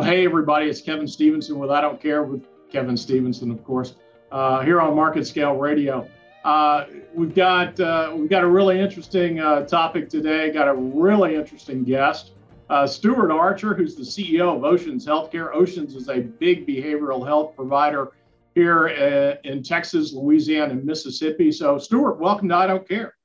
Well, 0.00 0.08
hey, 0.08 0.24
everybody, 0.24 0.64
it's 0.64 0.80
Kevin 0.80 1.06
Stevenson 1.06 1.58
with 1.58 1.70
I 1.70 1.82
Don't 1.82 2.00
Care 2.00 2.22
with 2.22 2.46
Kevin 2.72 2.96
Stevenson, 2.96 3.50
of 3.50 3.62
course, 3.62 3.96
uh, 4.32 4.62
here 4.62 4.80
on 4.80 4.96
Market 4.96 5.26
Scale 5.26 5.56
Radio. 5.56 6.08
Uh, 6.42 6.86
we've 7.14 7.34
got 7.34 7.78
uh, 7.78 8.14
we've 8.16 8.30
got 8.30 8.42
a 8.42 8.46
really 8.46 8.80
interesting 8.80 9.40
uh, 9.40 9.66
topic 9.66 10.08
today. 10.08 10.50
Got 10.52 10.68
a 10.68 10.74
really 10.74 11.34
interesting 11.34 11.84
guest, 11.84 12.32
uh, 12.70 12.86
Stuart 12.86 13.30
Archer, 13.30 13.74
who's 13.74 13.94
the 13.94 14.02
CEO 14.02 14.56
of 14.56 14.64
Oceans 14.64 15.04
Healthcare. 15.04 15.54
Oceans 15.54 15.94
is 15.94 16.08
a 16.08 16.20
big 16.20 16.66
behavioral 16.66 17.26
health 17.26 17.54
provider 17.54 18.12
here 18.54 18.88
uh, 18.88 19.46
in 19.46 19.62
Texas, 19.62 20.14
Louisiana, 20.14 20.72
and 20.72 20.82
Mississippi. 20.82 21.52
So, 21.52 21.76
Stuart, 21.76 22.18
welcome 22.18 22.48
to 22.48 22.54
I 22.56 22.66
Don't 22.66 22.88
Care. 22.88 23.16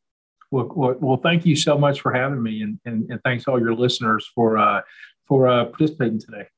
Well, 0.52 0.70
well, 0.76 0.96
well 1.00 1.18
thank 1.24 1.46
you 1.46 1.56
so 1.56 1.78
much 1.78 2.02
for 2.02 2.12
having 2.12 2.44
me, 2.44 2.64
and, 2.64 2.78
and, 2.84 3.10
and 3.10 3.22
thanks 3.24 3.46
all 3.48 3.62
your 3.62 3.74
listeners 3.74 4.30
for 4.36 4.84
for 5.26 5.48
participating 5.48 6.20
today. 6.20 6.50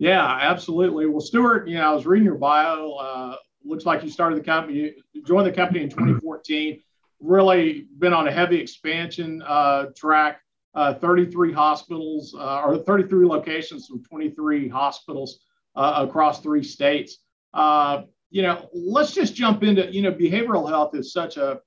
Yeah, 0.00 0.26
absolutely. 0.26 1.06
Well, 1.06 1.20
Stuart, 1.20 1.68
you 1.68 1.76
know, 1.76 1.82
I 1.82 1.94
was 1.94 2.06
reading 2.06 2.24
your 2.24 2.38
bio 2.38 3.36
looks 3.64 3.84
like 3.84 4.02
you 4.02 4.10
started 4.10 4.38
the 4.38 4.44
company, 4.44 4.94
you 5.12 5.22
joined 5.22 5.46
the 5.46 5.52
company 5.52 5.82
in 5.82 5.90
2014. 5.90 6.82
Really 7.20 7.86
been 7.98 8.12
on 8.12 8.26
a 8.26 8.32
heavy 8.32 8.56
expansion 8.56 9.42
uh, 9.46 9.86
track. 9.96 10.40
Uh, 10.72 10.94
33 10.94 11.52
hospitals 11.52 12.32
uh, 12.38 12.62
or 12.62 12.78
33 12.78 13.26
locations 13.26 13.88
from 13.88 14.04
23 14.04 14.68
hospitals 14.68 15.40
uh, 15.74 16.06
across 16.06 16.40
three 16.40 16.62
states. 16.62 17.18
Uh, 17.52 18.02
you 18.30 18.42
know, 18.42 18.68
let's 18.72 19.12
just 19.12 19.34
jump 19.34 19.64
into 19.64 19.92
you 19.92 20.00
know 20.00 20.12
behavioral 20.12 20.68
health 20.68 20.94
is 20.94 21.12
such 21.12 21.38
a 21.38 21.58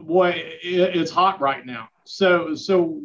boy. 0.00 0.30
It, 0.64 0.96
it's 0.96 1.12
hot 1.12 1.40
right 1.40 1.64
now. 1.64 1.88
So 2.06 2.56
so 2.56 3.00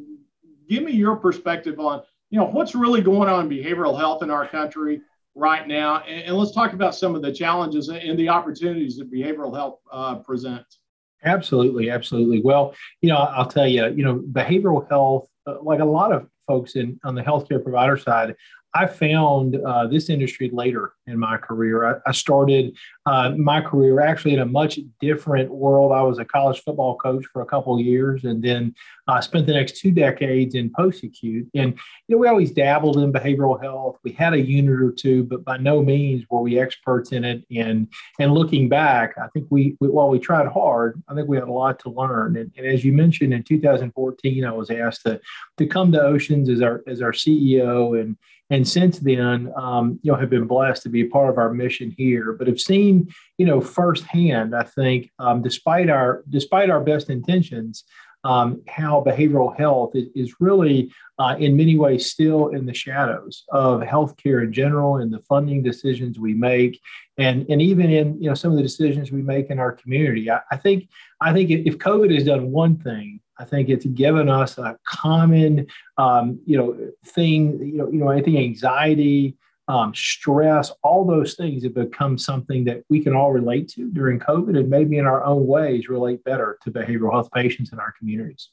give 0.67 0.81
me 0.81 0.93
your 0.93 1.15
perspective 1.15 1.79
on 1.79 2.01
you 2.29 2.39
know 2.39 2.45
what's 2.45 2.75
really 2.75 3.01
going 3.01 3.29
on 3.29 3.45
in 3.45 3.49
behavioral 3.49 3.97
health 3.97 4.23
in 4.23 4.29
our 4.29 4.47
country 4.47 5.01
right 5.35 5.67
now. 5.67 6.03
And, 6.07 6.23
and, 6.23 6.37
let's 6.37 6.51
talk 6.51 6.73
about 6.73 6.95
some 6.95 7.15
of 7.15 7.21
the 7.21 7.31
challenges 7.31 7.89
and 7.89 8.17
the 8.17 8.29
opportunities 8.29 8.97
that 8.97 9.11
behavioral 9.11 9.55
health 9.55 9.79
uh, 9.91 10.15
presents. 10.15 10.79
Absolutely, 11.23 11.89
absolutely. 11.89 12.41
Well, 12.41 12.73
you 13.01 13.09
know, 13.09 13.17
I'll 13.17 13.47
tell 13.47 13.67
you, 13.67 13.87
you 13.89 14.03
know, 14.03 14.15
behavioral 14.15 14.87
health, 14.89 15.27
uh, 15.45 15.61
like 15.61 15.79
a 15.79 15.85
lot 15.85 16.11
of 16.11 16.27
folks 16.47 16.75
in 16.75 16.99
on 17.03 17.15
the 17.15 17.21
healthcare 17.21 17.61
provider 17.61 17.97
side, 17.97 18.35
I 18.75 18.85
found 18.85 19.55
uh, 19.55 19.87
this 19.87 20.09
industry 20.09 20.49
later 20.53 20.93
in 21.07 21.17
my 21.17 21.37
career. 21.37 21.85
I, 21.85 22.09
I 22.09 22.11
started 22.11 22.77
uh, 23.07 23.31
my 23.31 23.61
career 23.61 23.99
actually 23.99 24.33
in 24.35 24.39
a 24.39 24.45
much 24.45 24.79
different 25.01 25.49
world. 25.49 25.91
I 25.91 26.03
was 26.03 26.19
a 26.19 26.25
college 26.25 26.61
football 26.61 26.95
coach 26.97 27.25
for 27.33 27.41
a 27.41 27.45
couple 27.45 27.73
of 27.73 27.81
years, 27.81 28.25
and 28.25 28.43
then 28.43 28.75
I 29.07 29.17
uh, 29.17 29.21
spent 29.21 29.47
the 29.47 29.53
next 29.53 29.77
two 29.77 29.91
decades 29.91 30.53
in 30.53 30.71
post 30.71 31.03
acute. 31.03 31.47
And 31.55 31.73
you 32.07 32.15
know, 32.15 32.17
we 32.19 32.27
always 32.27 32.51
dabbled 32.51 32.97
in 32.97 33.11
behavioral 33.11 33.61
health. 33.61 33.97
We 34.03 34.11
had 34.11 34.33
a 34.33 34.39
unit 34.39 34.79
or 34.81 34.91
two, 34.91 35.23
but 35.23 35.43
by 35.43 35.57
no 35.57 35.81
means 35.81 36.25
were 36.29 36.41
we 36.41 36.59
experts 36.59 37.11
in 37.11 37.23
it. 37.23 37.43
And 37.55 37.87
and 38.19 38.33
looking 38.33 38.69
back, 38.69 39.15
I 39.17 39.27
think 39.29 39.47
we, 39.49 39.77
we 39.79 39.89
while 39.89 40.09
we 40.09 40.19
tried 40.19 40.47
hard, 40.47 41.01
I 41.07 41.15
think 41.15 41.27
we 41.27 41.37
had 41.37 41.47
a 41.47 41.51
lot 41.51 41.79
to 41.79 41.89
learn. 41.89 42.37
And, 42.37 42.51
and 42.55 42.67
as 42.67 42.85
you 42.85 42.93
mentioned, 42.93 43.33
in 43.33 43.43
2014, 43.43 44.45
I 44.45 44.51
was 44.51 44.69
asked 44.69 45.01
to 45.07 45.19
to 45.57 45.65
come 45.65 45.91
to 45.93 46.01
Oceans 46.01 46.49
as 46.49 46.61
our 46.61 46.83
as 46.87 47.01
our 47.01 47.13
CEO 47.13 47.99
and 47.99 48.15
and 48.49 48.67
since 48.67 48.99
then, 48.99 49.51
um, 49.55 49.99
you 50.01 50.11
know, 50.11 50.17
have 50.17 50.29
been 50.29 50.47
blessed 50.47 50.83
to 50.83 50.89
be 50.89 51.01
a 51.01 51.07
part 51.07 51.29
of 51.29 51.37
our 51.37 51.53
mission 51.53 51.93
here, 51.95 52.33
but 52.33 52.47
have 52.47 52.59
seen, 52.59 53.09
you 53.37 53.45
know, 53.45 53.61
firsthand, 53.61 54.55
I 54.55 54.63
think, 54.63 55.11
um, 55.19 55.41
despite 55.41 55.89
our 55.89 56.23
despite 56.29 56.69
our 56.69 56.81
best 56.81 57.09
intentions, 57.09 57.83
um, 58.23 58.61
how 58.67 59.03
behavioral 59.05 59.57
health 59.57 59.95
is, 59.95 60.07
is 60.15 60.35
really, 60.39 60.91
uh, 61.19 61.35
in 61.39 61.55
many 61.55 61.77
ways, 61.77 62.11
still 62.11 62.49
in 62.49 62.65
the 62.65 62.73
shadows 62.73 63.45
of 63.49 63.81
healthcare 63.81 64.43
in 64.43 64.51
general 64.51 64.97
and 64.97 65.13
the 65.13 65.19
funding 65.19 65.61
decisions 65.61 66.19
we 66.19 66.33
make, 66.33 66.81
and 67.17 67.45
and 67.49 67.61
even 67.61 67.91
in 67.91 68.21
you 68.21 68.29
know 68.29 68.35
some 68.35 68.51
of 68.51 68.57
the 68.57 68.63
decisions 68.63 69.11
we 69.11 69.21
make 69.21 69.51
in 69.51 69.59
our 69.59 69.73
community. 69.73 70.29
I, 70.29 70.39
I 70.51 70.57
think 70.57 70.89
I 71.21 71.33
think 71.33 71.51
if 71.51 71.77
COVID 71.77 72.13
has 72.15 72.25
done 72.25 72.51
one 72.51 72.77
thing, 72.77 73.21
I 73.39 73.45
think 73.45 73.69
it's 73.69 73.85
given 73.85 74.29
us 74.29 74.57
a 74.57 74.77
common, 74.85 75.67
um, 75.97 76.39
you 76.45 76.57
know, 76.57 76.91
thing. 77.05 77.59
You 77.59 77.77
know, 77.77 77.91
you 77.91 77.99
know, 77.99 78.09
I 78.09 78.21
think 78.21 78.37
anxiety, 78.37 79.37
um, 79.69 79.93
stress, 79.95 80.71
all 80.83 81.05
those 81.05 81.35
things 81.35 81.63
have 81.63 81.73
become 81.73 82.17
something 82.17 82.65
that 82.65 82.83
we 82.89 83.01
can 83.01 83.15
all 83.15 83.31
relate 83.31 83.69
to 83.69 83.89
during 83.91 84.19
COVID, 84.19 84.57
and 84.57 84.69
maybe 84.69 84.97
in 84.97 85.05
our 85.05 85.23
own 85.23 85.47
ways 85.47 85.87
relate 85.87 86.23
better 86.23 86.57
to 86.63 86.71
behavioral 86.71 87.11
health 87.11 87.29
patients 87.31 87.71
in 87.71 87.79
our 87.79 87.93
communities. 87.97 88.49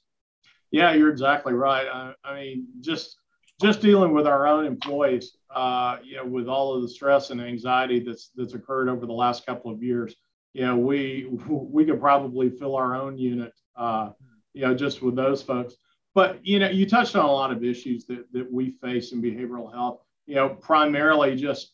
Yeah, 0.71 0.93
you're 0.93 1.11
exactly 1.11 1.53
right. 1.53 1.87
I, 1.93 2.15
I 2.25 2.35
mean, 2.35 2.67
just 2.81 3.17
just 3.61 3.81
dealing 3.81 4.13
with 4.13 4.27
our 4.27 4.47
own 4.47 4.67
employees, 4.67 5.37
uh, 5.55 5.97
you 6.05 6.17
know, 6.17 6.27
with 6.27 6.47
all 6.47 6.75
of 6.75 6.83
the 6.83 6.89
stress 6.89 7.31
and 7.31 7.41
anxiety 7.41 8.01
that's 8.01 8.31
that's 8.37 8.55
occurred 8.55 8.89
over 8.89 9.07
the 9.07 9.13
last 9.13 9.47
couple 9.47 9.71
of 9.71 9.83
years, 9.83 10.15
you 10.53 10.67
know, 10.67 10.77
we 10.77 11.27
we 11.49 11.85
could 11.85 12.01
probably 12.01 12.51
fill 12.51 12.77
our 12.77 12.95
own 12.95 13.19
unit. 13.19 13.53
Uh, 13.75 14.11
you 14.57 14.63
know, 14.63 14.75
just 14.75 15.03
with 15.03 15.15
those 15.15 15.43
folks. 15.43 15.75
But, 16.15 16.45
you 16.45 16.59
know, 16.59 16.71
you 16.71 16.87
touched 16.87 17.15
on 17.15 17.27
a 17.27 17.31
lot 17.31 17.53
of 17.53 17.63
issues 17.63 18.07
that, 18.07 18.25
that 18.33 18.51
we 18.51 18.71
face 18.83 19.13
in 19.13 19.21
behavioral 19.21 19.71
health, 19.71 20.01
you 20.25 20.37
know, 20.37 20.49
primarily 20.49 21.37
just 21.37 21.73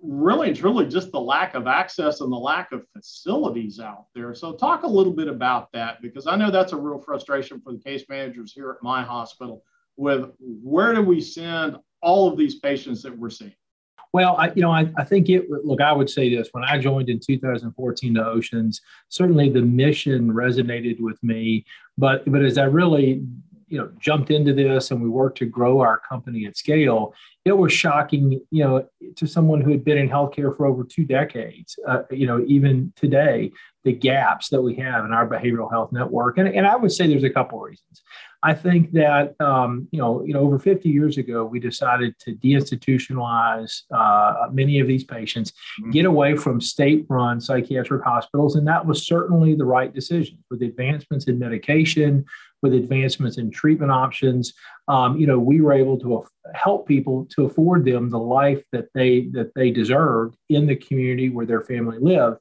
really 0.00 0.54
truly 0.54 0.86
just 0.86 1.10
the 1.10 1.20
lack 1.20 1.56
of 1.56 1.66
access 1.66 2.20
and 2.20 2.30
the 2.30 2.36
lack 2.36 2.70
of 2.70 2.86
facilities 2.96 3.80
out 3.80 4.06
there. 4.14 4.32
So 4.32 4.52
talk 4.52 4.84
a 4.84 4.88
little 4.88 5.12
bit 5.12 5.26
about 5.26 5.72
that 5.72 6.00
because 6.00 6.28
I 6.28 6.36
know 6.36 6.52
that's 6.52 6.72
a 6.72 6.76
real 6.76 7.00
frustration 7.00 7.60
for 7.60 7.72
the 7.72 7.80
case 7.80 8.04
managers 8.08 8.52
here 8.52 8.70
at 8.70 8.76
my 8.80 9.02
hospital 9.02 9.64
with 9.96 10.30
where 10.38 10.94
do 10.94 11.02
we 11.02 11.20
send 11.20 11.78
all 12.00 12.30
of 12.30 12.38
these 12.38 12.60
patients 12.60 13.02
that 13.02 13.18
we're 13.18 13.28
seeing? 13.28 13.56
Well, 14.12 14.36
I, 14.36 14.52
you 14.54 14.62
know, 14.62 14.70
I, 14.70 14.90
I 14.96 15.04
think 15.04 15.28
it, 15.28 15.50
look, 15.50 15.80
I 15.80 15.92
would 15.92 16.08
say 16.08 16.34
this 16.34 16.48
when 16.52 16.64
I 16.64 16.78
joined 16.78 17.08
in 17.08 17.20
2014 17.20 18.14
to 18.14 18.26
Oceans, 18.26 18.80
certainly 19.08 19.50
the 19.50 19.62
mission 19.62 20.32
resonated 20.32 21.00
with 21.00 21.22
me. 21.22 21.66
But, 21.98 22.30
but 22.30 22.42
as 22.42 22.56
I 22.56 22.64
really, 22.64 23.22
you 23.68 23.78
know, 23.78 23.90
jumped 23.98 24.30
into 24.30 24.54
this 24.54 24.90
and 24.90 25.02
we 25.02 25.10
worked 25.10 25.38
to 25.38 25.46
grow 25.46 25.80
our 25.80 26.00
company 26.08 26.46
at 26.46 26.56
scale, 26.56 27.12
it 27.44 27.52
was 27.52 27.72
shocking, 27.72 28.40
you 28.50 28.64
know, 28.64 28.88
to 29.16 29.26
someone 29.26 29.60
who 29.60 29.70
had 29.70 29.84
been 29.84 29.98
in 29.98 30.08
healthcare 30.08 30.56
for 30.56 30.64
over 30.64 30.84
two 30.84 31.04
decades, 31.04 31.78
uh, 31.86 32.02
you 32.10 32.26
know, 32.26 32.42
even 32.46 32.92
today, 32.96 33.52
the 33.84 33.92
gaps 33.92 34.48
that 34.48 34.62
we 34.62 34.74
have 34.74 35.04
in 35.04 35.12
our 35.12 35.28
behavioral 35.28 35.70
health 35.70 35.92
network. 35.92 36.38
And, 36.38 36.48
and 36.48 36.66
I 36.66 36.76
would 36.76 36.92
say 36.92 37.06
there's 37.06 37.24
a 37.24 37.30
couple 37.30 37.58
of 37.58 37.68
reasons. 37.70 38.02
I 38.42 38.54
think 38.54 38.92
that 38.92 39.34
um, 39.40 39.88
you 39.90 39.98
know, 39.98 40.24
you 40.24 40.32
know, 40.32 40.40
over 40.40 40.58
50 40.58 40.88
years 40.88 41.18
ago, 41.18 41.44
we 41.44 41.58
decided 41.58 42.16
to 42.20 42.34
deinstitutionalize 42.36 43.82
uh, 43.92 44.48
many 44.52 44.78
of 44.78 44.86
these 44.86 45.02
patients, 45.02 45.52
mm-hmm. 45.80 45.90
get 45.90 46.04
away 46.04 46.36
from 46.36 46.60
state-run 46.60 47.40
psychiatric 47.40 48.04
hospitals, 48.04 48.54
and 48.54 48.66
that 48.68 48.86
was 48.86 49.06
certainly 49.06 49.54
the 49.54 49.64
right 49.64 49.92
decision. 49.92 50.38
With 50.50 50.62
advancements 50.62 51.26
in 51.26 51.38
medication, 51.38 52.24
with 52.62 52.74
advancements 52.74 53.38
in 53.38 53.50
treatment 53.50 53.90
options, 53.90 54.52
um, 54.86 55.18
you 55.18 55.26
know, 55.26 55.38
we 55.38 55.60
were 55.60 55.72
able 55.72 55.98
to 56.00 56.24
help 56.54 56.86
people 56.86 57.26
to 57.36 57.44
afford 57.44 57.84
them 57.84 58.08
the 58.08 58.18
life 58.18 58.62
that 58.72 58.86
they 58.94 59.28
that 59.32 59.52
they 59.54 59.70
deserved 59.70 60.36
in 60.48 60.66
the 60.66 60.76
community 60.76 61.28
where 61.28 61.46
their 61.46 61.62
family 61.62 61.98
lived 62.00 62.38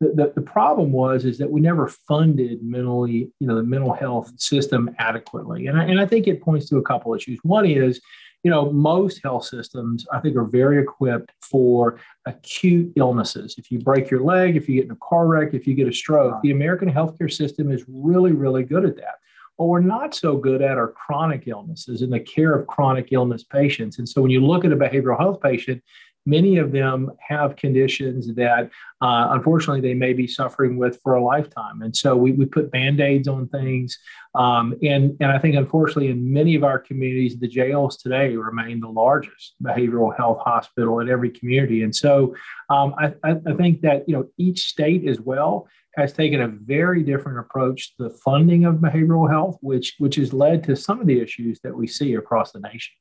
the, 0.00 0.32
the, 0.34 0.40
problem 0.40 0.92
was 0.92 1.26
is 1.26 1.36
that 1.38 1.50
we 1.50 1.60
never 1.60 1.86
funded 1.86 2.62
mentally, 2.62 3.30
you 3.38 3.46
know, 3.46 3.54
the 3.54 3.62
mental 3.62 3.92
health 3.92 4.32
system 4.40 4.94
adequately. 4.98 5.66
And 5.66 5.78
I, 5.78 5.84
and 5.84 6.00
I 6.00 6.06
think 6.06 6.26
it 6.26 6.40
points 6.40 6.68
to 6.70 6.78
a 6.78 6.82
couple 6.82 7.14
issues. 7.14 7.38
One 7.42 7.66
is, 7.66 8.00
you 8.42 8.50
know, 8.50 8.72
most 8.72 9.20
health 9.22 9.44
systems, 9.44 10.06
I 10.10 10.20
think, 10.20 10.36
are 10.36 10.44
very 10.44 10.82
equipped 10.82 11.32
for 11.42 12.00
acute 12.24 12.92
illnesses. 12.96 13.56
If 13.58 13.70
you 13.70 13.78
break 13.78 14.10
your 14.10 14.22
leg, 14.22 14.56
if 14.56 14.68
you 14.68 14.76
get 14.76 14.86
in 14.86 14.92
a 14.92 14.96
car 14.96 15.26
wreck, 15.26 15.52
if 15.52 15.66
you 15.66 15.74
get 15.74 15.86
a 15.86 15.92
stroke, 15.92 16.40
the 16.42 16.52
American 16.52 16.90
healthcare 16.90 17.30
system 17.30 17.70
is 17.70 17.84
really, 17.86 18.32
really 18.32 18.64
good 18.64 18.86
at 18.86 18.96
that. 18.96 19.16
What 19.56 19.68
we're 19.68 19.80
not 19.80 20.14
so 20.14 20.38
good 20.38 20.62
at 20.62 20.78
are 20.78 20.88
chronic 20.88 21.46
illnesses 21.46 22.00
and 22.00 22.10
the 22.10 22.20
care 22.20 22.54
of 22.54 22.66
chronic 22.66 23.08
illness 23.12 23.44
patients. 23.44 23.98
And 23.98 24.08
so 24.08 24.22
when 24.22 24.30
you 24.30 24.42
look 24.42 24.64
at 24.64 24.72
a 24.72 24.76
behavioral 24.76 25.18
health 25.18 25.42
patient, 25.42 25.82
Many 26.26 26.58
of 26.58 26.72
them 26.72 27.10
have 27.18 27.56
conditions 27.56 28.34
that 28.34 28.70
uh, 29.00 29.28
unfortunately 29.30 29.80
they 29.80 29.94
may 29.94 30.12
be 30.12 30.26
suffering 30.26 30.76
with 30.76 31.00
for 31.02 31.14
a 31.14 31.24
lifetime. 31.24 31.82
And 31.82 31.96
so 31.96 32.16
we, 32.16 32.32
we 32.32 32.44
put 32.44 32.70
band 32.70 33.00
aids 33.00 33.28
on 33.28 33.48
things. 33.48 33.98
Um, 34.34 34.74
and, 34.82 35.16
and 35.20 35.32
I 35.32 35.38
think, 35.38 35.56
unfortunately, 35.56 36.08
in 36.08 36.32
many 36.32 36.54
of 36.54 36.62
our 36.62 36.78
communities, 36.78 37.38
the 37.38 37.48
jails 37.48 37.96
today 37.96 38.36
remain 38.36 38.80
the 38.80 38.88
largest 38.88 39.54
behavioral 39.62 40.16
health 40.16 40.40
hospital 40.44 41.00
in 41.00 41.08
every 41.08 41.30
community. 41.30 41.82
And 41.82 41.94
so 41.94 42.34
um, 42.68 42.94
I, 42.98 43.14
I 43.24 43.54
think 43.56 43.80
that 43.82 44.08
you 44.08 44.14
know 44.14 44.28
each 44.38 44.68
state 44.68 45.08
as 45.08 45.20
well 45.20 45.66
has 45.96 46.12
taken 46.12 46.40
a 46.40 46.48
very 46.48 47.02
different 47.02 47.38
approach 47.38 47.96
to 47.96 48.04
the 48.04 48.10
funding 48.10 48.64
of 48.64 48.76
behavioral 48.76 49.28
health, 49.28 49.58
which 49.60 49.96
which 49.98 50.16
has 50.16 50.32
led 50.32 50.62
to 50.64 50.76
some 50.76 51.00
of 51.00 51.06
the 51.06 51.20
issues 51.20 51.60
that 51.64 51.74
we 51.74 51.86
see 51.86 52.14
across 52.14 52.52
the 52.52 52.60
nation. 52.60 52.92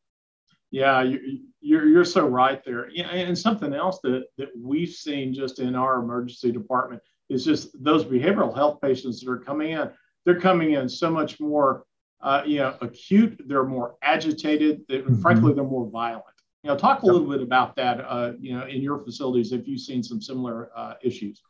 Yeah, 0.72 1.02
you, 1.02 1.40
you're, 1.62 1.88
you're 1.88 2.06
so 2.06 2.28
right 2.28 2.64
there. 2.64 2.90
Yeah, 2.90 3.10
and 3.10 3.38
something 3.38 3.74
else 3.74 4.00
that, 4.04 4.26
that 4.38 4.50
we've 4.58 4.90
seen 4.90 5.34
just 5.34 5.60
in 5.60 5.76
our 5.76 6.00
emergency 6.00 6.52
department 6.52 7.02
is 7.30 7.46
just 7.46 7.72
those 7.84 8.06
behavioral 8.06 8.54
health 8.54 8.80
patients 8.82 9.20
that 9.22 9.32
are 9.32 9.40
coming 9.40 9.72
in. 9.72 9.90
They're 10.26 10.40
coming 10.40 10.74
in 10.74 10.88
so 10.88 11.10
much 11.10 11.40
more, 11.40 11.86
uh, 12.22 12.44
you 12.46 12.60
know, 12.60 12.76
acute. 12.82 13.42
They're 13.48 13.66
more 13.66 13.96
agitated. 14.02 14.82
They, 14.88 15.00
mm-hmm. 15.00 15.22
Frankly, 15.22 15.54
they're 15.54 15.64
more 15.64 15.90
violent. 15.90 16.26
You 16.64 16.70
know, 16.70 16.78
talk 16.78 17.04
a 17.04 17.06
little 17.06 17.28
bit 17.28 17.42
about 17.42 17.76
that. 17.78 18.02
Uh, 18.02 18.34
you 18.40 18.54
know, 18.58 18.66
in 18.68 18.82
your 18.82 19.00
facilities, 19.00 19.54
if 19.54 19.68
you've 19.68 19.80
seen 19.80 20.04
some 20.04 20.22
similar 20.22 20.70
uh, 20.76 20.96
issues. 21.02 21.42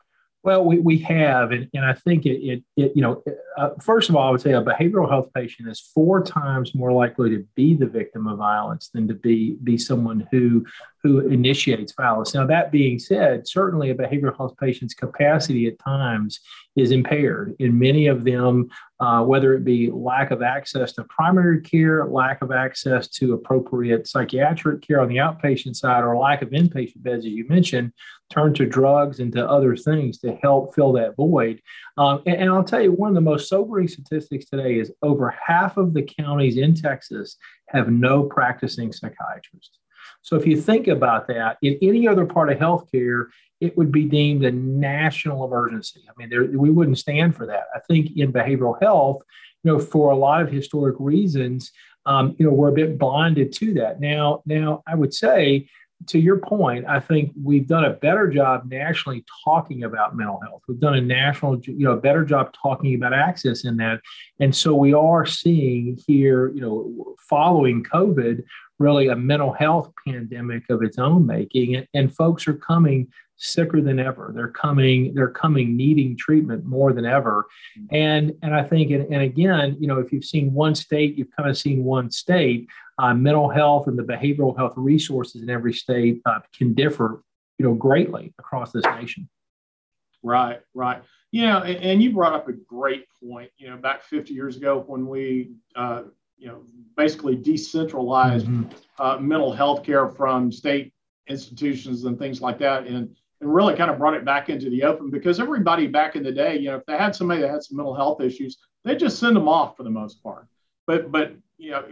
Well, 0.41 0.63
we, 0.63 0.79
we 0.79 0.97
have, 0.99 1.51
and, 1.51 1.67
and 1.73 1.83
I 1.83 1.93
think 1.93 2.25
it, 2.25 2.39
it, 2.41 2.63
it 2.77 2.93
you 2.95 3.01
know, 3.01 3.21
uh, 3.57 3.71
first 3.81 4.07
of 4.09 4.15
all, 4.15 4.25
I 4.25 4.31
would 4.31 4.39
say 4.39 4.53
a 4.53 4.61
behavioral 4.61 5.09
health 5.09 5.29
patient 5.35 5.67
is 5.67 5.81
four 5.93 6.23
times 6.23 6.73
more 6.73 6.93
likely 6.93 7.29
to 7.31 7.45
be 7.55 7.75
the 7.75 7.85
victim 7.85 8.25
of 8.25 8.37
violence 8.37 8.89
than 8.93 9.05
to 9.09 9.13
be 9.13 9.57
be 9.63 9.77
someone 9.77 10.25
who 10.31 10.65
who 11.03 11.27
initiates 11.27 11.93
violence. 11.93 12.33
Now, 12.33 12.45
that 12.45 12.71
being 12.71 12.99
said, 12.99 13.47
certainly 13.47 13.89
a 13.89 13.95
behavioral 13.95 14.35
health 14.35 14.55
patient's 14.57 14.93
capacity 14.93 15.67
at 15.67 15.79
times 15.79 16.39
is 16.75 16.91
impaired. 16.91 17.55
and 17.59 17.77
many 17.77 18.07
of 18.07 18.23
them, 18.23 18.69
uh, 18.99 19.23
whether 19.23 19.53
it 19.53 19.63
be 19.63 19.89
lack 19.91 20.31
of 20.31 20.41
access 20.41 20.91
to 20.93 21.03
primary 21.05 21.61
care, 21.61 22.05
lack 22.05 22.41
of 22.41 22.51
access 22.51 23.07
to 23.07 23.33
appropriate 23.33 24.07
psychiatric 24.07 24.81
care 24.81 24.99
on 24.99 25.07
the 25.07 25.17
outpatient 25.17 25.75
side, 25.75 26.03
or 26.03 26.17
lack 26.17 26.41
of 26.41 26.49
inpatient 26.49 27.01
beds, 27.01 27.25
as 27.25 27.31
you 27.31 27.47
mentioned, 27.47 27.93
turn 28.29 28.53
to 28.53 28.65
drugs 28.65 29.19
and 29.19 29.31
to 29.31 29.47
other 29.47 29.75
things 29.75 30.19
to 30.19 30.35
help 30.43 30.75
fill 30.75 30.91
that 30.93 31.15
void. 31.15 31.61
Um, 31.97 32.21
and, 32.25 32.41
and 32.41 32.49
I'll 32.49 32.63
tell 32.63 32.81
you, 32.81 32.91
one 32.91 33.09
of 33.09 33.15
the 33.15 33.21
most 33.21 33.47
sobering 33.47 33.87
statistics 33.87 34.45
today 34.45 34.79
is 34.79 34.91
over 35.01 35.29
half 35.45 35.77
of 35.77 35.93
the 35.93 36.03
counties 36.03 36.57
in 36.57 36.75
Texas 36.75 37.37
have 37.69 37.89
no 37.89 38.23
practicing 38.23 38.91
psychiatrist. 38.91 39.79
So 40.21 40.35
if 40.35 40.45
you 40.45 40.59
think 40.59 40.87
about 40.87 41.27
that, 41.27 41.57
in 41.61 41.77
any 41.81 42.07
other 42.07 42.25
part 42.25 42.51
of 42.51 42.57
healthcare, 42.57 43.27
it 43.61 43.75
would 43.77 43.91
be 43.91 44.05
deemed 44.05 44.45
a 44.45 44.51
national 44.51 45.45
emergency. 45.45 46.01
I 46.07 46.13
mean, 46.17 46.29
there, 46.29 46.45
we 46.45 46.69
wouldn't 46.69 46.97
stand 46.97 47.35
for 47.35 47.45
that. 47.47 47.65
I 47.75 47.79
think 47.79 48.15
in 48.15 48.31
behavioral 48.31 48.81
health, 48.81 49.23
you 49.63 49.71
know, 49.71 49.79
for 49.79 50.11
a 50.11 50.15
lot 50.15 50.41
of 50.41 50.49
historic 50.49 50.95
reasons, 50.99 51.71
um, 52.05 52.35
you 52.39 52.45
know, 52.45 52.53
we're 52.53 52.69
a 52.69 52.73
bit 52.73 52.97
blinded 52.97 53.51
to 53.53 53.73
that. 53.75 53.99
Now, 53.99 54.41
now 54.45 54.81
I 54.87 54.95
would 54.95 55.13
say, 55.13 55.69
to 56.07 56.19
your 56.19 56.37
point, 56.37 56.85
I 56.87 56.99
think 56.99 57.31
we've 57.41 57.67
done 57.67 57.85
a 57.85 57.91
better 57.91 58.29
job 58.29 58.69
nationally 58.69 59.23
talking 59.43 59.83
about 59.83 60.15
mental 60.15 60.39
health. 60.41 60.63
We've 60.67 60.79
done 60.79 60.95
a 60.95 61.01
national, 61.01 61.59
you 61.61 61.85
know, 61.85 61.95
better 61.97 62.23
job 62.23 62.53
talking 62.53 62.95
about 62.95 63.13
access 63.13 63.65
in 63.65 63.77
that, 63.77 64.01
and 64.39 64.55
so 64.55 64.75
we 64.75 64.93
are 64.93 65.25
seeing 65.25 65.99
here, 66.07 66.49
you 66.49 66.61
know, 66.61 67.15
following 67.29 67.83
COVID, 67.83 68.43
really 68.79 69.07
a 69.07 69.15
mental 69.15 69.51
health 69.51 69.91
pandemic 70.07 70.63
of 70.69 70.81
its 70.83 70.97
own 70.97 71.25
making, 71.25 71.75
and, 71.75 71.87
and 71.93 72.15
folks 72.15 72.47
are 72.47 72.53
coming 72.53 73.07
sicker 73.39 73.81
than 73.81 73.99
ever. 73.99 74.31
They're 74.35 74.49
coming, 74.49 75.13
they're 75.13 75.31
coming 75.31 75.75
needing 75.75 76.15
treatment 76.15 76.65
more 76.65 76.93
than 76.93 77.05
ever. 77.05 77.47
And 77.91 78.33
and 78.43 78.53
I 78.53 78.63
think, 78.63 78.91
and, 78.91 79.11
and 79.11 79.23
again, 79.23 79.77
you 79.79 79.87
know, 79.87 79.99
if 79.99 80.11
you've 80.11 80.25
seen 80.25 80.53
one 80.53 80.75
state, 80.75 81.17
you've 81.17 81.35
kind 81.35 81.49
of 81.49 81.57
seen 81.57 81.83
one 81.83 82.11
state. 82.11 82.67
Uh, 82.99 83.13
mental 83.13 83.49
health 83.49 83.87
and 83.87 83.97
the 83.97 84.03
behavioral 84.03 84.55
health 84.57 84.73
resources 84.75 85.41
in 85.41 85.49
every 85.49 85.73
state 85.73 86.21
uh, 86.25 86.39
can 86.53 86.73
differ, 86.73 87.23
you 87.57 87.65
know, 87.65 87.73
greatly 87.73 88.33
across 88.37 88.73
this 88.73 88.83
nation. 88.83 89.29
Right, 90.21 90.59
right. 90.73 91.01
You 91.31 91.43
know, 91.43 91.59
and, 91.59 91.77
and, 91.77 92.03
you 92.03 92.11
brought 92.11 92.33
up 92.33 92.49
a 92.49 92.53
great 92.53 93.05
point. 93.23 93.51
You 93.57 93.69
know, 93.69 93.77
back 93.77 94.03
50 94.03 94.33
years 94.33 94.57
ago 94.57 94.83
when 94.85 95.07
we, 95.07 95.51
uh, 95.77 96.03
you 96.37 96.47
know, 96.47 96.63
basically 96.97 97.35
decentralized 97.35 98.47
mm-hmm. 98.47 98.69
Uh, 99.01 99.17
mental 99.17 99.53
health 99.53 99.81
care 99.81 100.09
from 100.09 100.51
state 100.51 100.91
institutions 101.29 102.03
and 102.03 102.19
things 102.19 102.41
like 102.41 102.59
that, 102.59 102.85
and 102.85 103.15
and 103.41 103.53
really 103.53 103.75
kind 103.75 103.89
of 103.89 103.97
brought 103.97 104.13
it 104.13 104.25
back 104.25 104.49
into 104.49 104.69
the 104.69 104.83
open 104.83 105.09
because 105.09 105.39
everybody 105.39 105.87
back 105.87 106.15
in 106.15 106.23
the 106.23 106.31
day, 106.31 106.57
you 106.57 106.69
know, 106.69 106.77
if 106.77 106.85
they 106.85 106.97
had 106.97 107.15
somebody 107.15 107.41
that 107.41 107.49
had 107.49 107.63
some 107.63 107.77
mental 107.77 107.95
health 107.95 108.21
issues, 108.21 108.57
they 108.83 108.95
just 108.95 109.19
send 109.19 109.35
them 109.35 109.47
off 109.47 109.77
for 109.77 109.83
the 109.83 109.89
most 109.89 110.21
part. 110.21 110.47
But 110.87 111.11
but 111.11 111.33
you 111.57 111.71
know, 111.71 111.85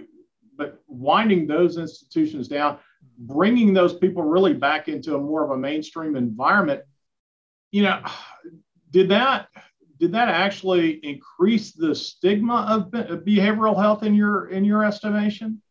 but 0.58 0.82
winding 0.88 1.48
those 1.48 1.78
institutions 1.78 2.48
down, 2.48 2.80
bringing 3.18 3.74
those 3.74 3.94
people 3.94 4.24
really 4.24 4.54
back 4.54 4.88
into 4.88 5.16
a 5.16 5.20
more 5.20 5.44
of 5.44 5.52
a 5.52 5.58
mainstream 5.58 6.16
environment, 6.16 6.82
you 7.72 7.84
know, 7.84 8.02
did 8.92 9.10
that 9.10 9.48
did 10.00 10.12
that 10.12 10.30
actually 10.30 10.92
increase 11.04 11.72
the 11.72 11.96
stigma 11.96 12.66
of 12.70 12.92
behavioral 13.24 13.80
health 13.80 14.04
in 14.04 14.14
your 14.14 14.50
in 14.50 14.66
your 14.66 14.84
estimation? 14.84 15.62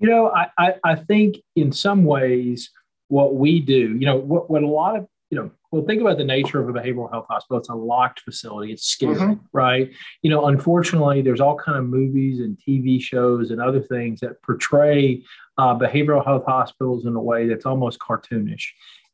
You 0.00 0.08
know, 0.10 0.30
I, 0.30 0.48
I, 0.58 0.74
I 0.84 0.94
think 0.96 1.36
in 1.54 1.72
some 1.72 2.04
ways 2.04 2.70
what 3.14 3.36
we 3.36 3.60
do, 3.60 3.96
you 3.96 4.06
know, 4.06 4.16
what, 4.16 4.50
what 4.50 4.64
a 4.64 4.66
lot 4.66 4.96
of, 4.96 5.06
you 5.30 5.38
know, 5.38 5.48
well, 5.70 5.84
think 5.84 6.00
about 6.00 6.18
the 6.18 6.24
nature 6.24 6.60
of 6.60 6.68
a 6.68 6.72
behavioral 6.72 7.08
health 7.12 7.26
hospital. 7.28 7.58
It's 7.58 7.68
a 7.68 7.74
locked 7.74 8.20
facility. 8.20 8.72
It's 8.72 8.86
scary, 8.86 9.14
mm-hmm. 9.14 9.40
right? 9.52 9.88
You 10.22 10.30
know, 10.30 10.46
unfortunately, 10.46 11.22
there's 11.22 11.40
all 11.40 11.56
kind 11.56 11.78
of 11.78 11.84
movies 11.84 12.40
and 12.40 12.58
TV 12.58 13.00
shows 13.00 13.52
and 13.52 13.60
other 13.60 13.80
things 13.80 14.18
that 14.20 14.42
portray 14.42 15.22
uh, 15.58 15.78
behavioral 15.78 16.24
health 16.24 16.44
hospitals 16.44 17.06
in 17.06 17.14
a 17.14 17.22
way 17.22 17.46
that's 17.46 17.66
almost 17.66 18.00
cartoonish. 18.00 18.64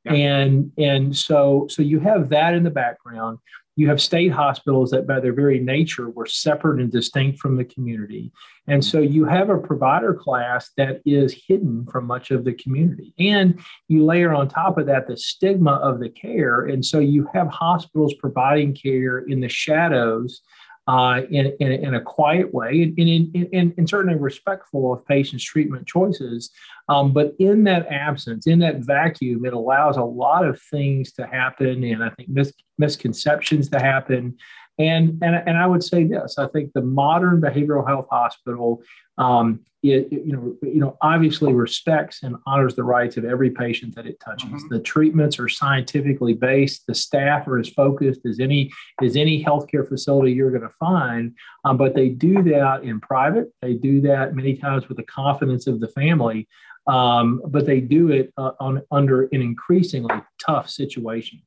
Yeah. 0.06 0.14
And 0.14 0.72
and 0.78 1.14
so 1.14 1.66
so 1.68 1.82
you 1.82 2.00
have 2.00 2.30
that 2.30 2.54
in 2.54 2.62
the 2.62 2.70
background 2.70 3.38
you 3.80 3.88
have 3.88 3.98
state 3.98 4.30
hospitals 4.30 4.90
that, 4.90 5.06
by 5.06 5.18
their 5.20 5.32
very 5.32 5.58
nature, 5.58 6.10
were 6.10 6.26
separate 6.26 6.82
and 6.82 6.92
distinct 6.92 7.38
from 7.38 7.56
the 7.56 7.64
community. 7.64 8.30
And 8.66 8.84
so 8.84 9.00
you 9.00 9.24
have 9.24 9.48
a 9.48 9.56
provider 9.56 10.12
class 10.12 10.70
that 10.76 11.00
is 11.06 11.32
hidden 11.48 11.86
from 11.86 12.04
much 12.04 12.30
of 12.30 12.44
the 12.44 12.52
community. 12.52 13.14
And 13.18 13.58
you 13.88 14.04
layer 14.04 14.34
on 14.34 14.48
top 14.48 14.76
of 14.76 14.84
that 14.84 15.08
the 15.08 15.16
stigma 15.16 15.76
of 15.76 15.98
the 15.98 16.10
care. 16.10 16.66
And 16.66 16.84
so 16.84 16.98
you 16.98 17.26
have 17.32 17.48
hospitals 17.48 18.12
providing 18.12 18.74
care 18.74 19.20
in 19.20 19.40
the 19.40 19.48
shadows 19.48 20.42
uh, 20.90 21.22
in, 21.30 21.54
in, 21.60 21.70
in, 21.70 21.94
a 21.94 22.00
quiet 22.00 22.52
way 22.52 22.82
and, 22.82 22.98
in, 22.98 23.30
in, 23.52 23.72
in, 23.76 23.86
certainly 23.86 24.18
respectful 24.18 24.92
of 24.92 25.06
patients' 25.06 25.44
treatment 25.44 25.86
choices. 25.86 26.50
Um, 26.88 27.12
but 27.12 27.32
in 27.38 27.62
that 27.64 27.86
absence, 27.86 28.48
in 28.48 28.58
that 28.58 28.78
vacuum, 28.78 29.44
it 29.44 29.52
allows 29.52 29.98
a 29.98 30.02
lot 30.02 30.44
of 30.44 30.60
things 30.60 31.12
to 31.12 31.28
happen 31.28 31.84
and 31.84 32.02
I 32.02 32.10
think 32.10 32.28
mis- 32.28 32.52
misconceptions 32.76 33.68
to 33.68 33.78
happen. 33.78 34.36
And, 34.80 35.18
and, 35.22 35.42
and 35.46 35.58
I 35.58 35.66
would 35.66 35.84
say 35.84 36.04
this 36.04 36.38
I 36.38 36.48
think 36.48 36.72
the 36.72 36.82
modern 36.82 37.40
behavioral 37.40 37.86
health 37.86 38.06
hospital 38.10 38.82
um, 39.18 39.60
it, 39.82 40.08
it, 40.10 40.24
you 40.26 40.32
know, 40.32 40.56
you 40.62 40.80
know, 40.80 40.96
obviously 41.00 41.52
respects 41.52 42.22
and 42.22 42.36
honors 42.46 42.74
the 42.74 42.84
rights 42.84 43.16
of 43.16 43.24
every 43.24 43.50
patient 43.50 43.94
that 43.94 44.06
it 44.06 44.20
touches. 44.20 44.50
Mm-hmm. 44.50 44.74
The 44.74 44.80
treatments 44.80 45.38
are 45.38 45.48
scientifically 45.48 46.34
based. 46.34 46.86
The 46.86 46.94
staff 46.94 47.46
are 47.48 47.58
as 47.58 47.68
focused 47.68 48.20
as 48.26 48.40
any 48.40 48.70
as 49.02 49.16
any 49.16 49.42
healthcare 49.42 49.86
facility 49.88 50.32
you're 50.32 50.50
going 50.50 50.62
to 50.62 50.74
find. 50.78 51.34
Um, 51.64 51.76
but 51.76 51.94
they 51.94 52.10
do 52.10 52.42
that 52.44 52.82
in 52.82 53.00
private. 53.00 53.48
They 53.62 53.74
do 53.74 54.00
that 54.02 54.34
many 54.34 54.56
times 54.56 54.88
with 54.88 54.98
the 54.98 55.04
confidence 55.04 55.66
of 55.66 55.80
the 55.80 55.88
family. 55.88 56.48
Um, 56.86 57.42
but 57.46 57.66
they 57.66 57.80
do 57.80 58.10
it 58.10 58.32
uh, 58.36 58.52
on 58.60 58.82
under 58.90 59.24
an 59.24 59.40
increasingly 59.42 60.20
tough 60.44 60.68
situation. 60.68 61.42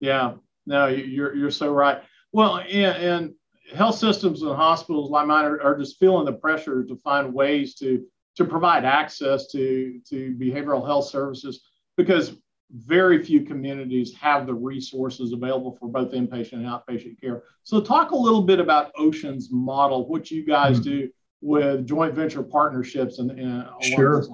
Yeah, 0.00 0.34
no, 0.66 0.86
you're 0.86 1.34
you're 1.34 1.50
so 1.50 1.72
right. 1.72 2.02
Well, 2.32 2.58
and, 2.58 2.96
and 2.96 3.34
health 3.74 3.96
systems 3.96 4.42
and 4.42 4.54
hospitals 4.54 5.10
like 5.10 5.26
mine 5.26 5.44
are, 5.44 5.60
are, 5.62 5.78
just 5.78 5.98
feeling 5.98 6.24
the 6.24 6.32
pressure 6.32 6.84
to 6.84 6.96
find 6.96 7.32
ways 7.32 7.74
to 7.76 8.04
to 8.36 8.44
provide 8.44 8.84
access 8.84 9.48
to 9.48 10.00
to 10.08 10.34
behavioral 10.38 10.84
health 10.86 11.06
services 11.08 11.62
because 11.96 12.36
very 12.72 13.22
few 13.22 13.42
communities 13.42 14.14
have 14.14 14.46
the 14.46 14.54
resources 14.54 15.32
available 15.32 15.76
for 15.78 15.88
both 15.88 16.12
inpatient 16.12 16.52
and 16.52 16.66
outpatient 16.66 17.20
care. 17.20 17.42
So 17.64 17.80
talk 17.80 18.12
a 18.12 18.16
little 18.16 18.42
bit 18.42 18.60
about 18.60 18.92
Ocean's 18.96 19.48
model, 19.50 20.08
what 20.08 20.30
you 20.30 20.46
guys 20.46 20.78
mm-hmm. 20.78 20.90
do 20.90 21.08
with 21.40 21.86
joint 21.86 22.14
venture 22.14 22.42
partnerships 22.42 23.18
and, 23.18 23.32
and 23.32 23.66
sure. 23.82 24.24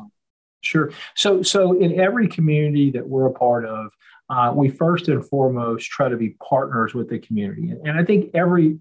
Sure. 0.63 0.91
So 1.15 1.43
so 1.43 1.79
in 1.79 1.99
every 2.01 2.29
community 2.29 2.91
that 2.91 3.07
we're 3.07 3.27
a 3.27 3.33
part 3.33 3.67
of, 3.67 3.93
uh, 4.29 4.53
we 4.55 4.69
first 4.69 5.09
and 5.09 5.25
foremost 5.25 5.87
try 5.87 6.09
to 6.09 6.17
be 6.17 6.31
partners 6.43 6.95
with 6.95 7.09
the 7.09 7.19
community. 7.19 7.71
And 7.71 7.99
I 7.99 8.05
think 8.05 8.31
every 8.35 8.79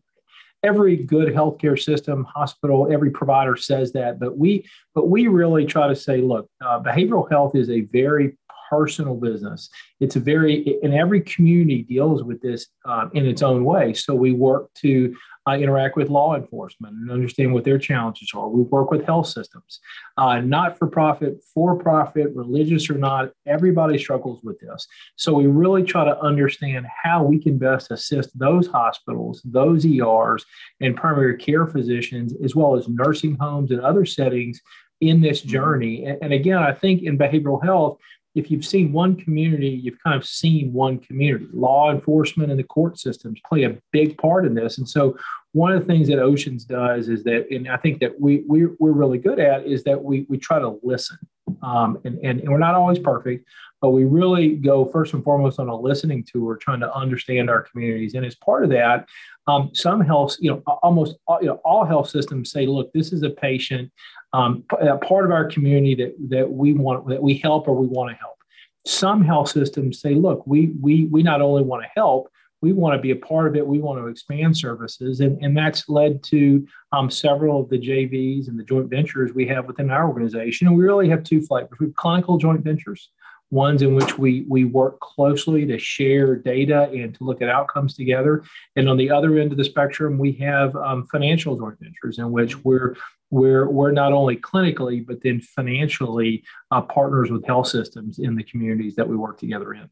every 0.64 0.98
good 0.98 1.32
healthcare 1.34 1.80
system, 1.80 2.24
hospital, 2.24 2.92
every 2.92 3.12
provider 3.12 3.56
says 3.56 3.92
that, 3.94 4.20
but 4.20 4.38
we 4.38 4.68
but 4.96 5.10
we 5.10 5.28
really 5.28 5.66
try 5.66 5.88
to 5.88 5.96
say, 5.96 6.22
look, 6.22 6.50
uh, 6.66 6.82
behavioral 6.82 7.30
health 7.30 7.56
is 7.56 7.70
a 7.70 7.82
very 7.82 8.38
personal 8.70 9.16
business. 9.16 9.70
It's 10.00 10.16
a 10.16 10.20
very, 10.20 10.78
and 10.84 10.94
every 10.94 11.22
community 11.22 11.84
deals 11.84 12.24
with 12.24 12.42
this 12.42 12.68
uh, 12.86 13.10
in 13.14 13.26
its 13.26 13.42
own 13.42 13.66
way. 13.66 13.94
So 13.94 14.14
we 14.16 14.34
work 14.34 14.74
to 14.76 15.16
uh, 15.48 15.54
interact 15.54 15.96
with 15.96 16.10
law 16.10 16.36
enforcement 16.36 16.96
and 16.96 17.12
understand 17.12 17.54
what 17.54 17.64
their 17.64 17.78
challenges 17.78 18.32
are. 18.34 18.50
We 18.50 18.64
work 18.64 18.90
with 18.90 19.06
health 19.06 19.28
systems, 19.28 19.80
uh, 20.18 20.40
not 20.42 20.78
for 20.78 20.88
profit, 20.88 21.44
for 21.54 21.76
profit, 21.76 22.32
religious 22.34 22.90
or 22.90 22.96
not. 22.96 23.32
Everybody 23.46 23.98
struggles 23.98 24.42
with 24.44 24.60
this. 24.60 24.88
So 25.18 25.34
we 25.34 25.46
really 25.46 25.84
try 25.84 26.04
to 26.04 26.20
understand 26.20 26.88
how 27.04 27.24
we 27.24 27.40
can 27.40 27.58
best 27.60 27.92
assist 27.92 28.38
those 28.38 28.68
hospitals, 28.68 29.42
those 29.46 29.86
ERs, 29.86 30.46
and 30.82 30.98
primary 30.98 31.38
care 31.38 31.68
physicians, 31.68 32.34
as 32.44 32.56
well 32.56 32.76
as 32.76 32.90
nursing 32.90 33.36
homes 33.36 33.72
and 33.72 33.82
other 33.82 34.06
settings 34.06 34.60
in 35.02 35.22
this 35.22 35.42
journey. 35.42 36.06
And, 36.06 36.18
and 36.24 36.34
again, 36.34 36.58
I 36.58 36.74
think 36.74 37.04
in 37.04 37.18
behavioral 37.18 37.64
health, 37.64 38.00
if 38.36 38.52
you've 38.52 38.66
seen 38.66 38.92
one 38.92 39.16
community, 39.16 39.70
you've 39.70 40.02
kind 40.04 40.16
of 40.16 40.26
seen 40.26 40.74
one 40.74 41.00
community. 41.00 41.48
Law 41.54 41.92
enforcement 41.92 42.52
and 42.52 42.60
the 42.60 42.64
court 42.64 43.00
systems 43.00 43.40
play 43.48 43.64
a 43.64 43.78
big 43.92 44.18
part 44.18 44.46
in 44.46 44.54
this. 44.54 44.78
And 44.78 44.88
so 44.88 45.18
one 45.54 45.72
of 45.72 45.80
the 45.80 45.86
things 45.86 46.10
that 46.10 46.20
Oceans 46.20 46.66
does 46.66 47.08
is 47.08 47.24
that, 47.24 47.48
and 47.50 47.70
I 47.70 47.78
think 47.78 48.02
that 48.02 48.20
we, 48.20 48.44
we 48.48 48.66
we're 48.78 48.92
really 48.92 49.18
good 49.18 49.40
at 49.40 49.66
is 49.66 49.86
that 49.86 50.04
we 50.04 50.26
we 50.28 50.38
try 50.38 50.60
to 50.60 50.78
listen. 50.84 51.18
Um, 51.62 52.00
and, 52.04 52.18
and, 52.24 52.40
and, 52.42 52.50
we're 52.50 52.58
not 52.58 52.74
always 52.74 52.98
perfect, 52.98 53.48
but 53.82 53.92
we 53.92 54.06
really 54.06 54.56
go 54.56 54.86
first 54.86 55.14
and 55.14 55.24
foremost 55.24 55.60
on 55.60 55.70
a 55.70 55.76
listening 55.76 56.24
tour, 56.24 56.56
trying 56.56 56.80
to 56.80 56.94
understand 56.94 57.50
our 57.50 57.62
communities. 57.62 58.16
And 58.16 58.26
as 58.26 58.36
part 58.36 58.64
of 58.64 58.70
that, 58.72 59.08
um, 59.48 59.70
some 59.74 60.02
health, 60.02 60.38
you 60.40 60.50
know, 60.52 60.64
almost 60.82 61.18
all, 61.28 61.40
you 61.42 61.48
know, 61.48 61.62
all 61.66 61.86
health 61.86 62.10
systems 62.10 62.52
say, 62.52 62.66
look, 62.66 62.92
this 62.94 63.14
is 63.14 63.24
a 63.24 63.30
patient, 63.30 63.92
um, 64.34 64.64
a 64.80 64.98
part 64.98 65.26
of 65.26 65.32
our 65.32 65.46
community 65.46 65.96
that, 65.96 66.16
that 66.30 66.52
we 66.52 66.74
want, 66.74 67.08
that 67.10 67.22
we 67.22 67.36
help 67.36 67.68
or 67.68 67.76
we 67.76 67.88
want 67.88 68.12
to 68.12 68.16
help. 68.18 68.38
Some 68.86 69.24
health 69.24 69.50
systems 69.50 70.00
say, 70.00 70.16
look, 70.16 70.46
we, 70.48 70.72
we, 70.82 71.06
we 71.06 71.24
not 71.24 71.42
only 71.42 71.64
want 71.64 71.84
to 71.84 71.90
help, 71.96 72.30
we 72.62 72.74
want 72.74 72.96
to 72.96 73.02
be 73.02 73.12
a 73.12 73.16
part 73.16 73.48
of 73.48 73.56
it. 73.56 73.66
We 73.66 73.80
want 73.80 74.00
to 74.00 74.08
expand 74.08 74.58
services. 74.58 75.20
And, 75.20 75.38
and 75.44 75.56
that's 75.56 75.88
led 75.88 76.24
to 76.24 76.66
um, 76.92 77.12
several 77.12 77.62
of 77.62 77.70
the 77.70 77.78
JVs 77.78 78.48
and 78.48 78.58
the 78.58 78.64
joint 78.64 78.90
ventures 78.90 79.34
we 79.34 79.48
have 79.48 79.68
within 79.68 79.92
our 79.92 80.08
organization. 80.08 80.68
And 80.68 80.76
we 80.76 80.84
really 80.84 81.08
have 81.10 81.24
two 81.24 81.42
flavors. 81.42 81.78
We 81.80 81.88
have 81.88 81.96
clinical 81.96 82.38
joint 82.38 82.64
ventures, 82.64 83.12
ones 83.52 83.82
in 83.82 83.96
which 83.96 84.18
we, 84.18 84.46
we 84.48 84.66
work 84.66 85.00
closely 85.00 85.66
to 85.66 85.78
share 85.78 86.36
data 86.36 86.90
and 86.94 87.14
to 87.16 87.24
look 87.24 87.42
at 87.42 87.50
outcomes 87.50 87.96
together. 87.96 88.44
And 88.76 88.90
on 88.90 88.98
the 88.98 89.12
other 89.12 89.38
end 89.38 89.52
of 89.52 89.58
the 89.58 89.64
spectrum, 89.64 90.18
we 90.18 90.34
have 90.34 90.76
um, 90.76 91.06
financial 91.12 91.58
joint 91.58 91.80
ventures 91.80 92.20
in 92.20 92.32
which 92.32 92.64
we're 92.64 92.96
we're, 93.32 93.68
we're 93.68 93.92
not 93.92 94.14
only 94.14 94.38
clinically, 94.38 95.06
but 95.06 95.22
then 95.24 95.42
financially 95.42 96.44
uh, 96.72 96.82
partners 96.82 97.32
with 97.32 97.46
health 97.46 97.68
systems 97.68 98.20
in 98.20 98.36
the 98.36 98.44
communities 98.44 98.96
that 98.96 99.10
we 99.10 99.18
work 99.18 99.40
together 99.40 99.74
in. 99.74 99.90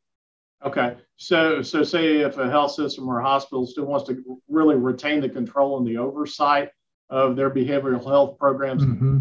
Okay, 0.63 0.95
so 1.17 1.61
so 1.61 1.83
say 1.83 2.19
if 2.19 2.37
a 2.37 2.49
health 2.49 2.71
system 2.71 3.09
or 3.09 3.19
hospital 3.19 3.65
still 3.65 3.85
wants 3.85 4.07
to 4.07 4.39
really 4.47 4.75
retain 4.75 5.19
the 5.19 5.27
control 5.27 5.77
and 5.77 5.85
the 5.85 5.97
oversight 5.97 6.69
of 7.09 7.35
their 7.35 7.49
behavioral 7.49 8.01
health 8.01 8.37
programs, 8.39 8.83
mm-hmm. 8.83 9.19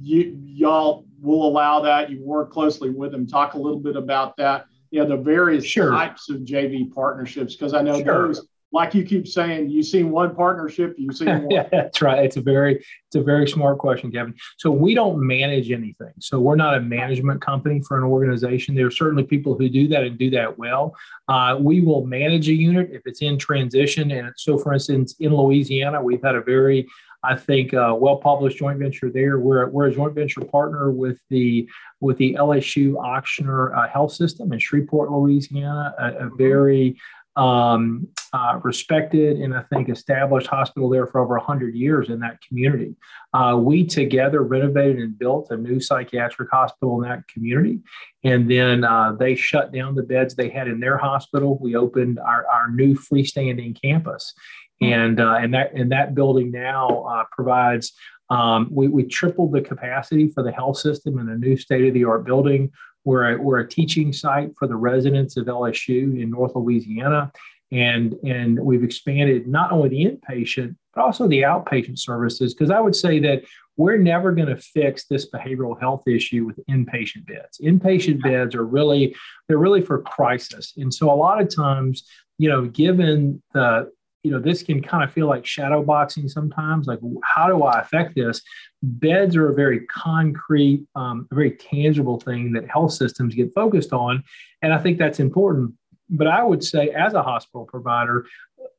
You 0.00 0.38
y'all 0.44 1.06
will 1.20 1.46
allow 1.46 1.80
that. 1.80 2.10
You 2.10 2.22
work 2.22 2.52
closely 2.52 2.90
with 2.90 3.12
them. 3.12 3.26
Talk 3.26 3.54
a 3.54 3.58
little 3.58 3.80
bit 3.80 3.96
about 3.96 4.36
that. 4.36 4.66
Yeah, 4.90 5.02
you 5.02 5.08
know, 5.08 5.16
the 5.16 5.22
various 5.22 5.64
sure. 5.64 5.90
types 5.90 6.30
of 6.30 6.38
JV 6.38 6.92
partnerships 6.92 7.54
because 7.54 7.74
I 7.74 7.82
know 7.82 8.02
sure. 8.02 8.28
those 8.28 8.46
like 8.74 8.92
you 8.92 9.04
keep 9.04 9.28
saying, 9.28 9.70
you've 9.70 9.86
seen 9.86 10.10
one 10.10 10.34
partnership, 10.34 10.96
you've 10.98 11.16
seen 11.16 11.28
one. 11.42 11.50
yeah, 11.50 11.68
that's 11.70 12.02
right. 12.02 12.24
It's 12.24 12.36
a 12.36 12.40
very, 12.40 12.74
it's 12.74 13.14
a 13.14 13.22
very 13.22 13.48
smart 13.48 13.78
question, 13.78 14.10
Kevin. 14.10 14.34
So 14.58 14.72
we 14.72 14.94
don't 14.94 15.24
manage 15.24 15.70
anything. 15.70 16.12
So 16.18 16.40
we're 16.40 16.56
not 16.56 16.76
a 16.76 16.80
management 16.80 17.40
company 17.40 17.80
for 17.86 17.96
an 17.96 18.02
organization. 18.02 18.74
There 18.74 18.88
are 18.88 18.90
certainly 18.90 19.22
people 19.22 19.56
who 19.56 19.68
do 19.68 19.86
that 19.88 20.02
and 20.02 20.18
do 20.18 20.28
that 20.30 20.58
well. 20.58 20.96
Uh, 21.28 21.56
we 21.60 21.82
will 21.82 22.04
manage 22.04 22.48
a 22.48 22.52
unit 22.52 22.90
if 22.90 23.02
it's 23.06 23.22
in 23.22 23.38
transition. 23.38 24.10
And 24.10 24.32
so, 24.36 24.58
for 24.58 24.74
instance, 24.74 25.14
in 25.20 25.32
Louisiana, 25.32 26.02
we've 26.02 26.22
had 26.22 26.34
a 26.34 26.42
very 26.42 26.88
I 27.24 27.36
think 27.36 27.74
uh, 27.74 27.96
well-published 27.98 28.58
joint 28.58 28.78
venture 28.78 29.10
there. 29.10 29.38
We're, 29.38 29.68
we're 29.68 29.86
a 29.86 29.94
joint 29.94 30.14
venture 30.14 30.42
partner 30.42 30.90
with 30.90 31.18
the 31.30 31.68
with 32.00 32.18
the 32.18 32.34
LSU 32.34 32.94
Ochsner 32.94 33.76
uh, 33.76 33.88
Health 33.88 34.12
System 34.12 34.52
in 34.52 34.58
Shreveport, 34.58 35.10
Louisiana. 35.10 35.94
A, 35.98 36.06
a 36.06 36.12
mm-hmm. 36.12 36.36
very 36.36 36.96
um, 37.36 38.06
uh, 38.32 38.60
respected 38.62 39.38
and 39.38 39.54
I 39.54 39.62
think 39.62 39.88
established 39.88 40.46
hospital 40.46 40.88
there 40.88 41.06
for 41.06 41.20
over 41.20 41.36
100 41.36 41.74
years 41.74 42.08
in 42.08 42.20
that 42.20 42.40
community. 42.46 42.94
Uh, 43.32 43.56
we 43.60 43.84
together 43.84 44.42
renovated 44.42 44.98
and 44.98 45.18
built 45.18 45.50
a 45.50 45.56
new 45.56 45.80
psychiatric 45.80 46.50
hospital 46.50 47.02
in 47.02 47.08
that 47.08 47.26
community. 47.28 47.80
And 48.22 48.50
then 48.50 48.84
uh, 48.84 49.12
they 49.12 49.34
shut 49.34 49.72
down 49.72 49.94
the 49.94 50.02
beds 50.02 50.34
they 50.34 50.48
had 50.48 50.68
in 50.68 50.80
their 50.80 50.96
hospital. 50.96 51.58
We 51.60 51.76
opened 51.76 52.18
our, 52.18 52.46
our 52.46 52.70
new 52.70 52.94
freestanding 52.94 53.80
campus. 53.80 54.32
And, 54.80 55.20
uh, 55.20 55.34
and, 55.40 55.54
that, 55.54 55.72
and 55.74 55.92
that 55.92 56.14
building 56.14 56.50
now 56.50 57.04
uh, 57.04 57.24
provides 57.32 57.92
um, 58.30 58.68
we, 58.70 58.88
we 58.88 59.04
tripled 59.04 59.52
the 59.52 59.60
capacity 59.60 60.28
for 60.28 60.42
the 60.42 60.52
health 60.52 60.78
system 60.78 61.18
in 61.18 61.28
a 61.28 61.36
new 61.36 61.56
state 61.56 61.86
of 61.86 61.94
the 61.94 62.04
art 62.04 62.24
building. 62.24 62.72
We're 63.04 63.34
a, 63.34 63.40
we're 63.40 63.60
a 63.60 63.68
teaching 63.68 64.12
site 64.12 64.52
for 64.58 64.66
the 64.66 64.76
residents 64.76 65.36
of 65.36 65.46
LSU 65.46 66.20
in 66.20 66.30
North 66.30 66.52
Louisiana. 66.54 67.30
And, 67.70 68.14
and 68.24 68.58
we've 68.58 68.84
expanded 68.84 69.46
not 69.46 69.72
only 69.72 69.88
the 69.88 70.04
inpatient, 70.04 70.76
but 70.94 71.02
also 71.02 71.26
the 71.26 71.42
outpatient 71.42 71.98
services. 71.98 72.54
Because 72.54 72.70
I 72.70 72.80
would 72.80 72.96
say 72.96 73.18
that 73.20 73.42
we're 73.76 73.96
never 73.98 74.32
going 74.32 74.48
to 74.48 74.56
fix 74.56 75.06
this 75.06 75.28
behavioral 75.28 75.78
health 75.78 76.06
issue 76.06 76.46
with 76.46 76.64
inpatient 76.70 77.26
beds. 77.26 77.58
Inpatient 77.62 78.22
beds 78.22 78.54
are 78.54 78.64
really, 78.64 79.14
they're 79.48 79.58
really 79.58 79.82
for 79.82 80.00
crisis. 80.02 80.74
And 80.76 80.94
so 80.94 81.10
a 81.10 81.14
lot 81.14 81.40
of 81.40 81.54
times, 81.54 82.08
you 82.38 82.48
know, 82.48 82.66
given 82.66 83.42
the 83.52 83.90
you 84.24 84.30
know, 84.30 84.40
this 84.40 84.62
can 84.62 84.82
kind 84.82 85.04
of 85.04 85.12
feel 85.12 85.28
like 85.28 85.44
shadow 85.44 85.82
boxing 85.82 86.28
sometimes. 86.28 86.86
Like, 86.86 86.98
how 87.22 87.46
do 87.46 87.62
I 87.62 87.80
affect 87.80 88.14
this? 88.16 88.40
Beds 88.82 89.36
are 89.36 89.50
a 89.50 89.54
very 89.54 89.80
concrete, 89.86 90.86
um, 90.96 91.28
a 91.30 91.34
very 91.34 91.52
tangible 91.52 92.18
thing 92.18 92.50
that 92.52 92.68
health 92.68 92.92
systems 92.92 93.34
get 93.34 93.54
focused 93.54 93.92
on. 93.92 94.24
And 94.62 94.72
I 94.72 94.78
think 94.78 94.98
that's 94.98 95.20
important. 95.20 95.74
But 96.08 96.26
I 96.26 96.42
would 96.42 96.64
say, 96.64 96.88
as 96.88 97.12
a 97.12 97.22
hospital 97.22 97.66
provider, 97.66 98.26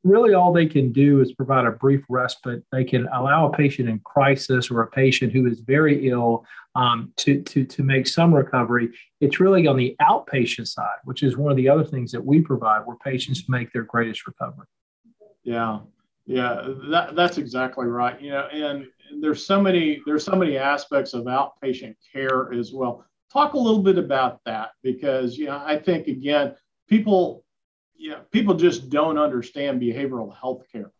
really 0.03 0.33
all 0.33 0.51
they 0.51 0.65
can 0.65 0.91
do 0.91 1.21
is 1.21 1.31
provide 1.33 1.65
a 1.65 1.71
brief 1.71 2.03
respite. 2.09 2.63
They 2.71 2.83
can 2.83 3.07
allow 3.13 3.47
a 3.47 3.55
patient 3.55 3.87
in 3.87 3.99
crisis 3.99 4.71
or 4.71 4.81
a 4.81 4.87
patient 4.87 5.31
who 5.31 5.45
is 5.45 5.59
very 5.59 6.09
ill 6.09 6.43
um, 6.73 7.13
to, 7.17 7.41
to, 7.41 7.65
to 7.65 7.83
make 7.83 8.07
some 8.07 8.33
recovery. 8.33 8.89
It's 9.21 9.39
really 9.39 9.67
on 9.67 9.77
the 9.77 9.95
outpatient 10.01 10.67
side, 10.67 10.97
which 11.03 11.21
is 11.21 11.37
one 11.37 11.51
of 11.51 11.57
the 11.57 11.69
other 11.69 11.83
things 11.83 12.11
that 12.13 12.25
we 12.25 12.41
provide 12.41 12.85
where 12.85 12.97
patients 12.97 13.45
make 13.47 13.71
their 13.73 13.83
greatest 13.83 14.25
recovery. 14.25 14.65
Yeah, 15.45 15.79
yeah, 16.25 16.67
that, 16.89 17.15
that's 17.15 17.37
exactly 17.37 17.85
right. 17.85 18.19
You 18.19 18.31
know, 18.31 18.47
and 18.51 18.87
there's 19.21 19.45
so 19.45 19.61
many 19.61 20.01
there's 20.05 20.25
so 20.25 20.35
many 20.35 20.57
aspects 20.57 21.13
of 21.13 21.25
outpatient 21.25 21.95
care 22.11 22.51
as 22.51 22.73
well. 22.73 23.05
Talk 23.31 23.53
a 23.53 23.57
little 23.57 23.83
bit 23.83 23.97
about 23.97 24.41
that 24.45 24.71
because 24.81 25.37
you 25.37 25.45
know 25.45 25.61
I 25.63 25.77
think 25.77 26.07
again 26.07 26.55
people 26.89 27.45
you 27.95 28.09
know 28.09 28.21
people 28.31 28.55
just 28.55 28.89
don't 28.89 29.19
understand 29.19 29.79
behavioral 29.79 30.35
health 30.35 30.63
care 30.71 30.91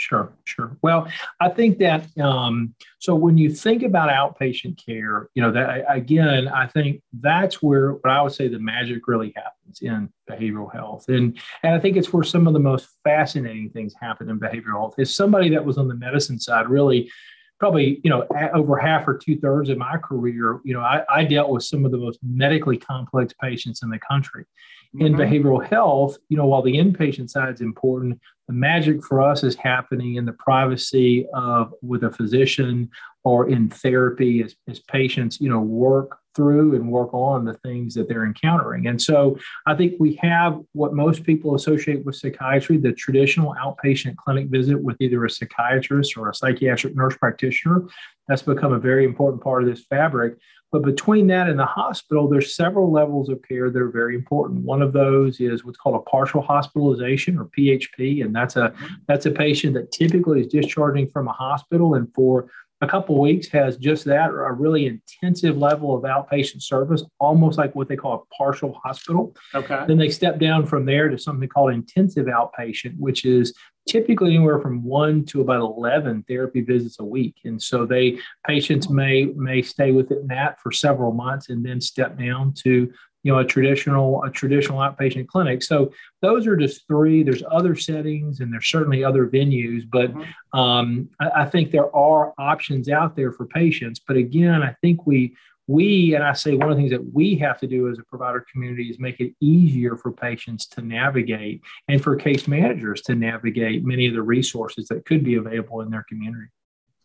Sure, 0.00 0.32
sure. 0.44 0.78
Well, 0.80 1.06
I 1.40 1.50
think 1.50 1.76
that 1.80 2.06
um, 2.18 2.74
so 3.00 3.14
when 3.14 3.36
you 3.36 3.50
think 3.50 3.82
about 3.82 4.08
outpatient 4.08 4.82
care, 4.82 5.28
you 5.34 5.42
know, 5.42 5.52
that 5.52 5.84
again, 5.90 6.48
I 6.48 6.68
think 6.68 7.02
that's 7.20 7.62
where 7.62 7.92
what 7.92 8.10
I 8.10 8.22
would 8.22 8.32
say 8.32 8.48
the 8.48 8.58
magic 8.58 9.06
really 9.06 9.34
happens 9.36 9.80
in 9.82 10.08
behavioral 10.28 10.72
health, 10.72 11.04
and 11.08 11.38
and 11.62 11.74
I 11.74 11.78
think 11.78 11.98
it's 11.98 12.14
where 12.14 12.24
some 12.24 12.46
of 12.46 12.54
the 12.54 12.58
most 12.58 12.88
fascinating 13.04 13.68
things 13.68 13.92
happen 14.00 14.30
in 14.30 14.40
behavioral 14.40 14.78
health. 14.78 14.94
Is 14.96 15.14
somebody 15.14 15.50
that 15.50 15.66
was 15.66 15.76
on 15.76 15.86
the 15.86 15.96
medicine 15.96 16.40
side 16.40 16.70
really 16.70 17.10
probably 17.58 18.00
you 18.02 18.08
know 18.08 18.26
over 18.54 18.78
half 18.78 19.06
or 19.06 19.18
two 19.18 19.36
thirds 19.38 19.68
of 19.68 19.76
my 19.76 19.98
career 19.98 20.60
you 20.64 20.72
know 20.72 20.80
I, 20.80 21.04
I, 21.10 21.24
dealt 21.24 21.50
with 21.50 21.62
some 21.62 21.84
of 21.84 21.90
the 21.90 21.98
most 21.98 22.18
medically 22.22 22.78
complex 22.78 23.34
patients 23.38 23.82
in 23.82 23.90
the 23.90 23.98
country 23.98 24.46
mm-hmm. 24.94 25.06
in 25.06 25.14
behavioral 25.14 25.64
health 25.66 26.18
you 26.28 26.36
know 26.36 26.46
while 26.46 26.62
the 26.62 26.74
inpatient 26.74 27.30
side 27.30 27.54
is 27.54 27.60
important 27.60 28.18
the 28.48 28.54
magic 28.54 29.04
for 29.04 29.22
us 29.22 29.44
is 29.44 29.54
happening 29.54 30.16
in 30.16 30.24
the 30.24 30.32
privacy 30.32 31.24
of 31.32 31.72
with 31.82 32.02
a 32.02 32.10
physician 32.10 32.90
or 33.24 33.48
in 33.48 33.68
therapy 33.68 34.42
as, 34.42 34.56
as 34.68 34.80
patients, 34.80 35.40
you 35.40 35.48
know, 35.48 35.60
work 35.60 36.18
through 36.34 36.74
and 36.74 36.90
work 36.90 37.12
on 37.12 37.44
the 37.44 37.54
things 37.54 37.92
that 37.94 38.08
they're 38.08 38.24
encountering. 38.24 38.86
And 38.86 39.00
so 39.00 39.38
I 39.66 39.74
think 39.74 39.94
we 39.98 40.14
have 40.22 40.60
what 40.72 40.94
most 40.94 41.24
people 41.24 41.54
associate 41.54 42.04
with 42.04 42.16
psychiatry, 42.16 42.76
the 42.78 42.92
traditional 42.92 43.54
outpatient 43.54 44.16
clinic 44.16 44.48
visit 44.48 44.82
with 44.82 44.96
either 45.00 45.24
a 45.24 45.30
psychiatrist 45.30 46.16
or 46.16 46.30
a 46.30 46.34
psychiatric 46.34 46.94
nurse 46.94 47.16
practitioner. 47.16 47.82
That's 48.28 48.42
become 48.42 48.72
a 48.72 48.78
very 48.78 49.04
important 49.04 49.42
part 49.42 49.62
of 49.62 49.68
this 49.68 49.84
fabric. 49.84 50.36
But 50.72 50.82
between 50.82 51.26
that 51.28 51.48
and 51.48 51.58
the 51.58 51.66
hospital, 51.66 52.28
there's 52.28 52.54
several 52.54 52.92
levels 52.92 53.28
of 53.28 53.42
care 53.42 53.70
that 53.70 53.82
are 53.82 53.90
very 53.90 54.14
important. 54.14 54.62
One 54.62 54.82
of 54.82 54.92
those 54.92 55.40
is 55.40 55.64
what's 55.64 55.78
called 55.78 55.96
a 55.96 56.10
partial 56.10 56.40
hospitalization 56.40 57.38
or 57.38 57.46
PHP, 57.46 58.24
and 58.24 58.34
that's 58.34 58.56
a 58.56 58.72
that's 59.08 59.26
a 59.26 59.30
patient 59.32 59.74
that 59.74 59.90
typically 59.90 60.40
is 60.40 60.46
discharging 60.46 61.08
from 61.08 61.26
a 61.26 61.32
hospital 61.32 61.94
and 61.94 62.12
for 62.14 62.50
a 62.82 62.86
couple 62.86 63.20
weeks 63.20 63.48
has 63.48 63.76
just 63.76 64.04
that 64.06 64.30
or 64.30 64.46
a 64.46 64.52
really 64.52 64.86
intensive 64.86 65.56
level 65.56 65.94
of 65.94 66.04
outpatient 66.04 66.62
service 66.62 67.02
almost 67.18 67.58
like 67.58 67.74
what 67.74 67.88
they 67.88 67.96
call 67.96 68.14
a 68.14 68.34
partial 68.34 68.72
hospital. 68.82 69.34
Okay. 69.54 69.84
Then 69.86 69.98
they 69.98 70.08
step 70.08 70.38
down 70.38 70.66
from 70.66 70.86
there 70.86 71.08
to 71.08 71.18
something 71.18 71.48
called 71.48 71.72
intensive 71.72 72.26
outpatient 72.26 72.94
which 72.98 73.24
is 73.24 73.52
typically 73.88 74.34
anywhere 74.34 74.60
from 74.60 74.84
one 74.84 75.24
to 75.24 75.40
about 75.40 75.60
11 75.60 76.24
therapy 76.28 76.60
visits 76.60 77.00
a 77.00 77.04
week. 77.04 77.36
And 77.44 77.60
so 77.60 77.84
they 77.84 78.18
patients 78.46 78.88
may 78.88 79.26
may 79.36 79.62
stay 79.62 79.90
within 79.90 80.26
that 80.28 80.60
for 80.60 80.72
several 80.72 81.12
months 81.12 81.48
and 81.48 81.64
then 81.64 81.80
step 81.80 82.18
down 82.18 82.54
to 82.62 82.92
you 83.22 83.32
know 83.32 83.38
a 83.38 83.44
traditional 83.44 84.22
a 84.24 84.30
traditional 84.30 84.78
outpatient 84.78 85.26
clinic. 85.28 85.62
So 85.62 85.92
those 86.22 86.46
are 86.46 86.56
just 86.56 86.86
three. 86.86 87.22
There's 87.22 87.42
other 87.50 87.74
settings 87.76 88.40
and 88.40 88.52
there's 88.52 88.68
certainly 88.68 89.04
other 89.04 89.26
venues 89.26 89.82
but 89.90 90.12
mm-hmm. 90.12 90.58
um, 90.58 91.08
I, 91.20 91.42
I, 91.42 91.46
think 91.46 91.70
there 91.70 91.94
are 91.94 92.32
options 92.38 92.88
out 92.88 93.16
there 93.16 93.32
for 93.32 93.46
patients. 93.46 94.00
But 94.06 94.16
again 94.16 94.62
i 94.62 94.74
think 94.80 95.06
we 95.06 95.34
we 95.66 96.14
and 96.14 96.24
i 96.24 96.32
say 96.32 96.54
one 96.54 96.70
of 96.70 96.76
the 96.76 96.82
things 96.82 96.90
that 96.90 97.12
we 97.12 97.36
have 97.36 97.58
to 97.58 97.66
do 97.66 97.88
as 97.90 97.98
a 97.98 98.02
provider 98.04 98.44
community 98.52 98.84
is 98.84 98.98
make 98.98 99.20
it 99.20 99.34
easier 99.40 99.96
for 99.96 100.10
patients 100.10 100.66
to 100.66 100.82
navigate 100.82 101.62
and 101.88 102.02
for 102.02 102.16
case 102.16 102.48
managers 102.48 103.02
to 103.02 103.14
navigate 103.14 103.84
many 103.84 104.06
of 104.06 104.14
the 104.14 104.22
resources 104.22 104.88
that 104.88 105.04
could 105.04 105.22
be 105.24 105.36
available 105.36 105.80
in 105.80 105.90
their 105.90 106.04
community. 106.08 106.48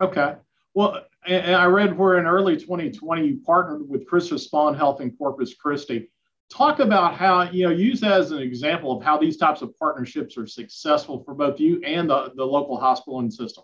Okay. 0.01 0.35
Well 0.73 1.05
and 1.27 1.55
I 1.55 1.65
read 1.65 1.97
where 1.97 2.17
in 2.17 2.25
early 2.25 2.57
2020 2.57 3.27
you 3.27 3.39
partnered 3.45 3.87
with 3.87 4.05
Christus 4.05 4.47
Spohn 4.49 4.75
Health 4.75 5.01
in 5.01 5.11
Corpus 5.11 5.53
Christi. 5.53 6.09
Talk 6.51 6.79
about 6.79 7.15
how, 7.15 7.49
you 7.49 7.65
know, 7.65 7.71
use 7.73 7.99
that 8.01 8.19
as 8.19 8.31
an 8.31 8.39
example 8.39 8.95
of 8.95 9.03
how 9.03 9.17
these 9.17 9.37
types 9.37 9.61
of 9.61 9.75
partnerships 9.77 10.37
are 10.37 10.45
successful 10.45 11.23
for 11.23 11.33
both 11.33 11.59
you 11.59 11.81
and 11.83 12.09
the, 12.09 12.31
the 12.35 12.45
local 12.45 12.77
hospital 12.77 13.19
and 13.19 13.33
system. 13.33 13.63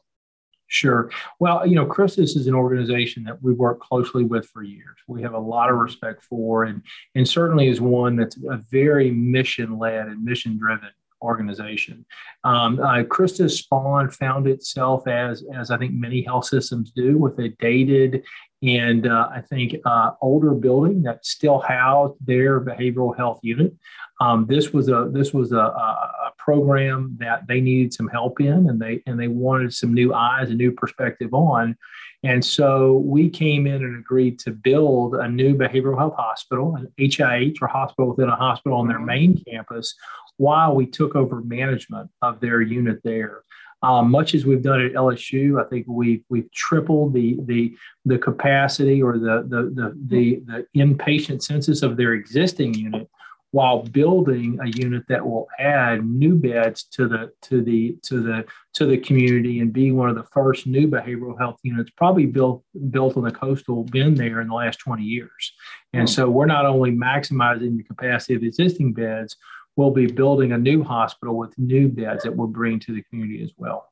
Sure. 0.67 1.11
Well, 1.39 1.67
you 1.67 1.75
know, 1.75 1.85
Christus 1.85 2.37
is 2.37 2.47
an 2.47 2.55
organization 2.55 3.25
that 3.25 3.43
we 3.43 3.53
work 3.53 3.81
closely 3.81 4.23
with 4.23 4.47
for 4.47 4.63
years. 4.63 4.97
We 5.05 5.21
have 5.21 5.33
a 5.33 5.39
lot 5.39 5.69
of 5.69 5.75
respect 5.75 6.23
for, 6.23 6.63
and 6.63 6.81
and 7.13 7.27
certainly 7.27 7.67
is 7.67 7.81
one 7.81 8.15
that's 8.15 8.37
a 8.49 8.55
very 8.71 9.11
mission 9.11 9.77
led 9.77 10.07
and 10.07 10.23
mission 10.23 10.57
driven 10.57 10.87
organization. 11.21 12.05
Um, 12.43 12.79
uh, 12.79 13.03
Christus 13.03 13.61
Spohn 13.61 14.13
found 14.13 14.47
itself 14.47 15.07
as, 15.07 15.43
as 15.53 15.71
I 15.71 15.77
think 15.77 15.93
many 15.93 16.21
health 16.21 16.45
systems 16.45 16.91
do, 16.91 17.17
with 17.17 17.39
a 17.39 17.49
dated 17.59 18.23
and 18.63 19.07
uh, 19.07 19.29
I 19.33 19.41
think 19.41 19.75
uh, 19.85 20.11
older 20.21 20.51
building 20.51 21.01
that 21.03 21.25
still 21.25 21.59
housed 21.59 22.15
their 22.23 22.61
behavioral 22.61 23.15
health 23.15 23.39
unit. 23.41 23.73
Um, 24.19 24.45
this 24.47 24.71
was 24.71 24.87
a 24.87 25.09
this 25.11 25.33
was 25.33 25.51
a, 25.51 25.57
a, 25.57 26.31
program 26.37 27.15
that 27.19 27.47
they 27.47 27.61
needed 27.61 27.93
some 27.93 28.07
help 28.07 28.39
in, 28.39 28.69
and 28.69 28.79
they 28.79 29.01
and 29.07 29.19
they 29.19 29.27
wanted 29.27 29.73
some 29.73 29.93
new 29.93 30.13
eyes, 30.13 30.49
a 30.49 30.53
new 30.53 30.71
perspective 30.71 31.33
on. 31.33 31.75
And 32.23 32.43
so 32.45 32.97
we 32.97 33.29
came 33.29 33.65
in 33.65 33.83
and 33.83 33.97
agreed 33.97 34.37
to 34.39 34.51
build 34.51 35.15
a 35.15 35.27
new 35.27 35.55
behavioral 35.55 35.97
health 35.97 36.15
hospital, 36.15 36.75
an 36.75 36.87
HIH 36.99 37.55
or 37.61 37.67
hospital 37.67 38.11
within 38.11 38.29
a 38.29 38.35
hospital 38.35 38.77
on 38.77 38.87
their 38.87 38.97
mm-hmm. 38.97 39.05
main 39.05 39.43
campus, 39.43 39.95
while 40.41 40.73
we 40.73 40.87
took 40.87 41.15
over 41.15 41.39
management 41.41 42.09
of 42.23 42.39
their 42.39 42.61
unit 42.61 42.99
there. 43.03 43.43
Um, 43.83 44.09
much 44.09 44.33
as 44.33 44.43
we've 44.43 44.63
done 44.63 44.81
at 44.81 44.93
LSU, 44.93 45.63
I 45.63 45.69
think 45.69 45.85
we've 45.87 46.23
we've 46.29 46.51
tripled 46.51 47.13
the 47.13 47.37
the 47.45 47.75
the 48.05 48.17
capacity 48.17 49.03
or 49.03 49.19
the 49.19 49.45
the 49.47 49.61
the 49.77 49.97
the, 50.07 50.43
the 50.47 50.79
inpatient 50.81 51.43
census 51.43 51.83
of 51.83 51.95
their 51.95 52.13
existing 52.13 52.73
unit 52.73 53.07
while 53.51 53.83
building 53.83 54.57
a 54.63 54.69
unit 54.79 55.03
that 55.09 55.25
will 55.25 55.47
add 55.59 56.05
new 56.05 56.35
beds 56.35 56.83
to 56.85 57.07
the 57.07 57.31
to 57.41 57.61
the 57.61 57.97
to 58.03 58.21
the 58.21 58.45
to 58.73 58.85
the 58.85 58.97
community 58.97 59.59
and 59.59 59.73
be 59.73 59.91
one 59.91 60.09
of 60.09 60.15
the 60.15 60.29
first 60.31 60.65
new 60.65 60.87
behavioral 60.87 61.37
health 61.37 61.59
units 61.63 61.91
probably 61.97 62.25
built 62.25 62.63
built 62.89 63.17
on 63.17 63.23
the 63.23 63.31
coastal 63.31 63.83
bend 63.85 64.17
there 64.17 64.41
in 64.41 64.47
the 64.47 64.53
last 64.53 64.77
20 64.79 65.03
years 65.03 65.53
and 65.93 66.09
so 66.09 66.29
we're 66.29 66.45
not 66.45 66.65
only 66.65 66.91
maximizing 66.91 67.75
the 67.75 67.83
capacity 67.83 68.35
of 68.35 68.43
existing 68.43 68.93
beds 68.93 69.35
we'll 69.81 69.91
be 69.91 70.05
building 70.05 70.51
a 70.51 70.57
new 70.57 70.83
hospital 70.83 71.35
with 71.37 71.57
new 71.57 71.87
beds 71.87 72.23
that 72.23 72.35
we'll 72.35 72.47
bring 72.47 72.79
to 72.79 72.93
the 72.93 73.01
community 73.03 73.43
as 73.43 73.51
well. 73.57 73.89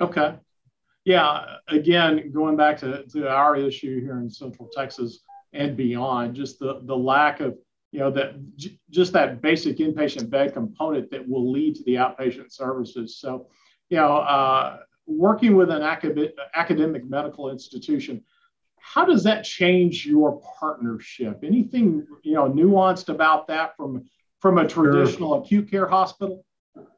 Okay. 0.00 0.34
Yeah 1.04 1.56
again 1.68 2.30
going 2.32 2.56
back 2.56 2.78
to, 2.78 3.04
to 3.06 3.28
our 3.28 3.56
issue 3.56 4.00
here 4.00 4.18
in 4.20 4.30
central 4.30 4.68
texas 4.72 5.20
and 5.52 5.76
beyond 5.76 6.34
just 6.34 6.60
the 6.60 6.80
the 6.84 6.96
lack 6.96 7.40
of 7.40 7.58
you 7.90 7.98
know 7.98 8.10
that 8.10 8.56
j- 8.56 8.78
just 8.90 9.12
that 9.12 9.42
basic 9.42 9.78
inpatient 9.78 10.30
bed 10.30 10.54
component 10.54 11.10
that 11.10 11.28
will 11.28 11.50
lead 11.50 11.74
to 11.74 11.82
the 11.84 11.96
outpatient 11.96 12.52
services. 12.52 13.18
So 13.18 13.48
you 13.90 13.96
know 13.96 14.18
uh, 14.18 14.78
working 15.06 15.56
with 15.56 15.70
an 15.70 15.82
academic, 15.82 16.34
academic 16.54 17.04
medical 17.04 17.50
institution 17.50 18.22
how 18.82 19.04
does 19.04 19.22
that 19.22 19.44
change 19.44 20.04
your 20.04 20.40
partnership? 20.58 21.40
Anything 21.44 22.06
you 22.22 22.34
know 22.34 22.50
nuanced 22.50 23.08
about 23.08 23.46
that 23.46 23.76
from 23.76 24.04
from 24.42 24.58
a 24.58 24.68
traditional 24.68 25.36
sure. 25.36 25.42
acute 25.42 25.70
care 25.70 25.86
hospital 25.86 26.44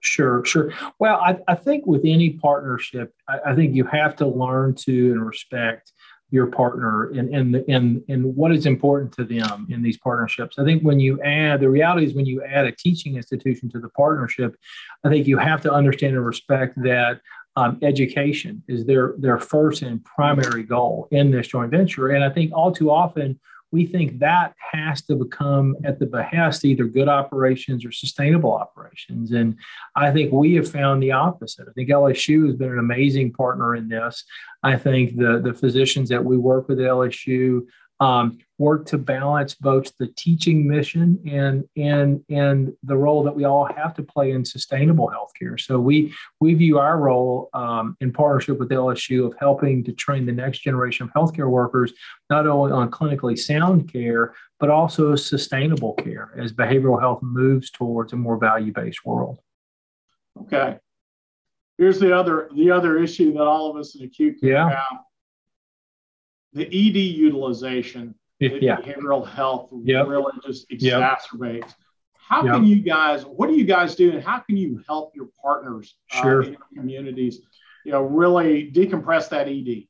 Sure, 0.00 0.44
sure. 0.44 0.72
Well, 0.98 1.16
I, 1.16 1.38
I 1.48 1.54
think 1.54 1.86
with 1.86 2.02
any 2.04 2.30
partnership, 2.30 3.12
I, 3.28 3.38
I, 3.46 3.54
think 3.56 3.74
you 3.74 3.84
have 3.86 4.14
to 4.16 4.26
learn 4.26 4.74
to 4.80 5.12
and 5.12 5.26
respect 5.26 5.92
your 6.30 6.46
partner 6.46 7.10
and 7.10 7.34
and 7.34 7.56
and 7.68 8.02
and 8.08 8.36
what 8.36 8.52
is 8.52 8.66
important 8.66 9.12
to 9.12 9.24
them 9.24 9.66
in 9.70 9.82
these 9.82 9.96
partnerships. 9.96 10.58
I 10.58 10.64
think 10.64 10.82
when 10.82 11.00
you 11.00 11.20
add 11.22 11.60
the 11.60 11.70
reality 11.70 12.06
is 12.06 12.14
when 12.14 12.26
you 12.26 12.42
add 12.44 12.66
a 12.66 12.72
teaching 12.72 13.16
institution 13.16 13.68
to 13.70 13.80
the 13.80 13.88
partnership, 13.90 14.56
I 15.04 15.08
think 15.08 15.26
you 15.26 15.38
have 15.38 15.60
to 15.62 15.72
understand 15.72 16.16
and 16.16 16.24
respect 16.24 16.76
that 16.82 17.20
um, 17.56 17.78
education 17.82 18.62
is 18.68 18.84
their 18.84 19.14
their 19.18 19.38
first 19.38 19.82
and 19.82 20.04
primary 20.04 20.64
goal 20.64 21.08
in 21.10 21.30
this 21.30 21.48
joint 21.48 21.70
venture. 21.70 22.08
And 22.10 22.22
I 22.22 22.30
think 22.30 22.52
all 22.52 22.72
too 22.72 22.90
often 22.90 23.40
we 23.74 23.84
think 23.84 24.20
that 24.20 24.54
has 24.72 25.02
to 25.02 25.16
become 25.16 25.74
at 25.82 25.98
the 25.98 26.06
behest 26.06 26.64
either 26.64 26.84
good 26.84 27.08
operations 27.08 27.84
or 27.84 27.90
sustainable 27.90 28.52
operations. 28.52 29.32
And 29.32 29.56
I 29.96 30.12
think 30.12 30.32
we 30.32 30.54
have 30.54 30.70
found 30.70 31.02
the 31.02 31.10
opposite. 31.10 31.66
I 31.68 31.72
think 31.72 31.88
LSU 31.88 32.46
has 32.46 32.54
been 32.54 32.70
an 32.70 32.78
amazing 32.78 33.32
partner 33.32 33.74
in 33.74 33.88
this. 33.88 34.22
I 34.62 34.76
think 34.76 35.16
the, 35.16 35.40
the 35.44 35.52
physicians 35.52 36.08
that 36.10 36.24
we 36.24 36.36
work 36.36 36.68
with 36.68 36.78
at 36.78 36.86
LSU 36.86 37.66
um, 38.00 38.38
work 38.58 38.86
to 38.86 38.98
balance 38.98 39.54
both 39.54 39.96
the 39.98 40.08
teaching 40.16 40.66
mission 40.66 41.20
and 41.26 41.64
and 41.76 42.24
and 42.28 42.72
the 42.82 42.96
role 42.96 43.22
that 43.24 43.34
we 43.34 43.44
all 43.44 43.64
have 43.64 43.94
to 43.94 44.02
play 44.02 44.32
in 44.32 44.44
sustainable 44.44 45.10
healthcare. 45.10 45.58
So 45.58 45.78
we 45.78 46.12
we 46.40 46.54
view 46.54 46.78
our 46.78 46.98
role 46.98 47.50
um, 47.54 47.96
in 48.00 48.12
partnership 48.12 48.58
with 48.58 48.70
LSU 48.70 49.26
of 49.26 49.34
helping 49.38 49.84
to 49.84 49.92
train 49.92 50.26
the 50.26 50.32
next 50.32 50.60
generation 50.60 51.08
of 51.08 51.12
healthcare 51.12 51.48
workers 51.48 51.92
not 52.30 52.46
only 52.46 52.72
on 52.72 52.90
clinically 52.90 53.38
sound 53.38 53.92
care 53.92 54.34
but 54.60 54.70
also 54.70 55.14
sustainable 55.16 55.94
care 55.94 56.32
as 56.38 56.52
behavioral 56.52 57.00
health 57.00 57.22
moves 57.22 57.70
towards 57.70 58.12
a 58.12 58.16
more 58.16 58.38
value 58.38 58.72
based 58.72 59.04
world. 59.04 59.38
Okay. 60.40 60.78
Here's 61.78 61.98
the 61.98 62.16
other 62.16 62.48
the 62.54 62.70
other 62.70 62.98
issue 62.98 63.32
that 63.34 63.42
all 63.42 63.70
of 63.70 63.76
us 63.76 63.96
in 63.96 64.04
acute 64.04 64.40
care 64.40 64.50
yeah. 64.50 64.68
have 64.70 65.00
the 66.54 66.66
ED 66.66 66.96
utilization, 66.96 68.14
yeah. 68.38 68.76
behavioral 68.76 69.26
health 69.26 69.70
yep. 69.82 70.06
really 70.06 70.32
just 70.44 70.68
exacerbates. 70.70 71.60
Yep. 71.60 71.70
How 72.16 72.44
yep. 72.44 72.54
can 72.54 72.66
you 72.66 72.80
guys, 72.80 73.22
what 73.24 73.48
do 73.48 73.54
you 73.54 73.64
guys 73.64 73.96
do 73.96 74.12
and 74.12 74.22
how 74.22 74.38
can 74.38 74.56
you 74.56 74.82
help 74.86 75.14
your 75.14 75.28
partners 75.42 75.94
uh, 76.12 76.22
sure. 76.22 76.42
uh, 76.42 76.46
in 76.46 76.56
communities, 76.76 77.40
you 77.84 77.92
know, 77.92 78.02
really 78.02 78.70
decompress 78.72 79.28
that 79.30 79.48
ED? 79.48 79.86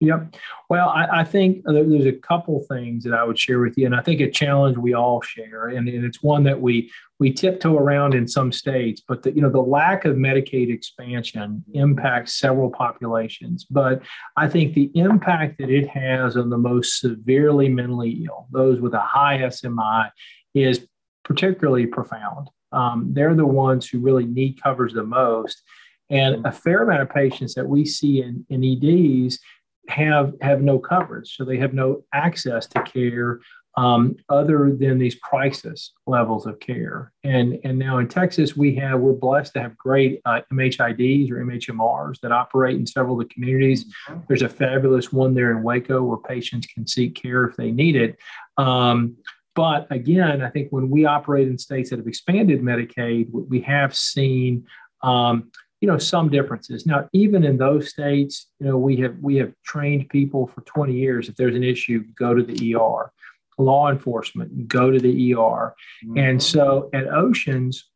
Yep. 0.00 0.36
Well, 0.68 0.90
I, 0.90 1.20
I, 1.20 1.24
think 1.24 1.62
there's 1.64 2.04
a 2.04 2.12
couple 2.12 2.62
things 2.68 3.02
that 3.04 3.14
I 3.14 3.24
would 3.24 3.38
share 3.38 3.60
with 3.60 3.78
you, 3.78 3.86
and 3.86 3.96
I 3.96 4.02
think 4.02 4.20
a 4.20 4.30
challenge 4.30 4.76
we 4.76 4.92
all 4.92 5.22
share, 5.22 5.68
and, 5.68 5.88
and 5.88 6.04
it's 6.04 6.22
one 6.22 6.42
that 6.44 6.60
we 6.60 6.92
we 7.18 7.32
tiptoe 7.32 7.78
around 7.78 8.12
in 8.12 8.28
some 8.28 8.52
states. 8.52 9.00
But 9.08 9.22
the, 9.22 9.32
you 9.32 9.40
know, 9.40 9.48
the 9.48 9.62
lack 9.62 10.04
of 10.04 10.16
Medicaid 10.16 10.70
expansion 10.70 11.64
impacts 11.72 12.34
several 12.34 12.68
populations. 12.68 13.64
But 13.64 14.02
I 14.36 14.48
think 14.48 14.74
the 14.74 14.90
impact 14.94 15.56
that 15.60 15.70
it 15.70 15.88
has 15.88 16.36
on 16.36 16.50
the 16.50 16.58
most 16.58 17.00
severely 17.00 17.70
mentally 17.70 18.22
ill, 18.26 18.48
those 18.50 18.80
with 18.80 18.92
a 18.92 19.00
high 19.00 19.38
SMI, 19.38 20.10
is 20.54 20.86
particularly 21.24 21.86
profound. 21.86 22.50
Um, 22.70 23.14
they're 23.14 23.34
the 23.34 23.46
ones 23.46 23.88
who 23.88 24.00
really 24.00 24.26
need 24.26 24.62
coverage 24.62 24.92
the 24.92 25.04
most. 25.04 25.62
And 26.10 26.46
a 26.46 26.52
fair 26.52 26.82
amount 26.82 27.02
of 27.02 27.10
patients 27.10 27.54
that 27.54 27.66
we 27.66 27.84
see 27.84 28.22
in, 28.22 28.46
in 28.48 28.62
EDs 28.62 29.40
have 29.88 30.34
have 30.40 30.62
no 30.62 30.78
coverage, 30.78 31.36
so 31.36 31.44
they 31.44 31.58
have 31.58 31.74
no 31.74 32.04
access 32.12 32.66
to 32.68 32.82
care 32.82 33.40
um, 33.76 34.16
other 34.30 34.74
than 34.74 34.98
these 34.98 35.16
crisis 35.16 35.92
levels 36.06 36.46
of 36.46 36.58
care. 36.60 37.12
And 37.24 37.58
and 37.64 37.78
now 37.78 37.98
in 37.98 38.08
Texas, 38.08 38.56
we 38.56 38.74
have 38.76 39.00
we're 39.00 39.12
blessed 39.12 39.52
to 39.54 39.62
have 39.62 39.76
great 39.76 40.20
uh, 40.24 40.40
MHIDs 40.52 41.30
or 41.30 41.44
MHMRs 41.44 42.20
that 42.20 42.32
operate 42.32 42.76
in 42.76 42.86
several 42.86 43.20
of 43.20 43.28
the 43.28 43.34
communities. 43.34 43.84
Mm-hmm. 44.08 44.20
There's 44.28 44.42
a 44.42 44.48
fabulous 44.48 45.12
one 45.12 45.34
there 45.34 45.50
in 45.50 45.62
Waco 45.62 46.02
where 46.02 46.18
patients 46.18 46.66
can 46.66 46.86
seek 46.86 47.14
care 47.14 47.44
if 47.44 47.56
they 47.56 47.70
need 47.70 47.96
it. 47.96 48.16
Um, 48.56 49.16
but 49.54 49.86
again, 49.90 50.42
I 50.42 50.50
think 50.50 50.68
when 50.70 50.90
we 50.90 51.06
operate 51.06 51.48
in 51.48 51.58
states 51.58 51.90
that 51.90 51.98
have 51.98 52.06
expanded 52.06 52.60
Medicaid, 52.60 53.28
we 53.30 53.60
have 53.62 53.96
seen 53.96 54.66
um, 55.02 55.50
you 55.86 55.92
know 55.92 55.98
some 55.98 56.28
differences. 56.28 56.84
Now 56.84 57.08
even 57.12 57.44
in 57.44 57.58
those 57.58 57.90
states 57.90 58.48
you 58.58 58.66
know 58.66 58.76
we 58.76 58.96
have 58.96 59.16
we 59.20 59.36
have 59.36 59.52
trained 59.64 60.08
people 60.08 60.48
for 60.48 60.62
20 60.62 60.92
years. 60.92 61.28
If 61.28 61.36
there's 61.36 61.54
an 61.54 61.62
issue 61.62 62.04
go 62.18 62.34
to 62.34 62.42
the 62.42 62.74
er 62.74 63.12
law 63.56 63.88
enforcement 63.88 64.66
go 64.66 64.90
to 64.90 64.98
the 64.98 65.32
er 65.34 65.74
mm-hmm. 66.04 66.18
and 66.18 66.42
so 66.42 66.90
at 66.92 67.06
oceans 67.06 67.88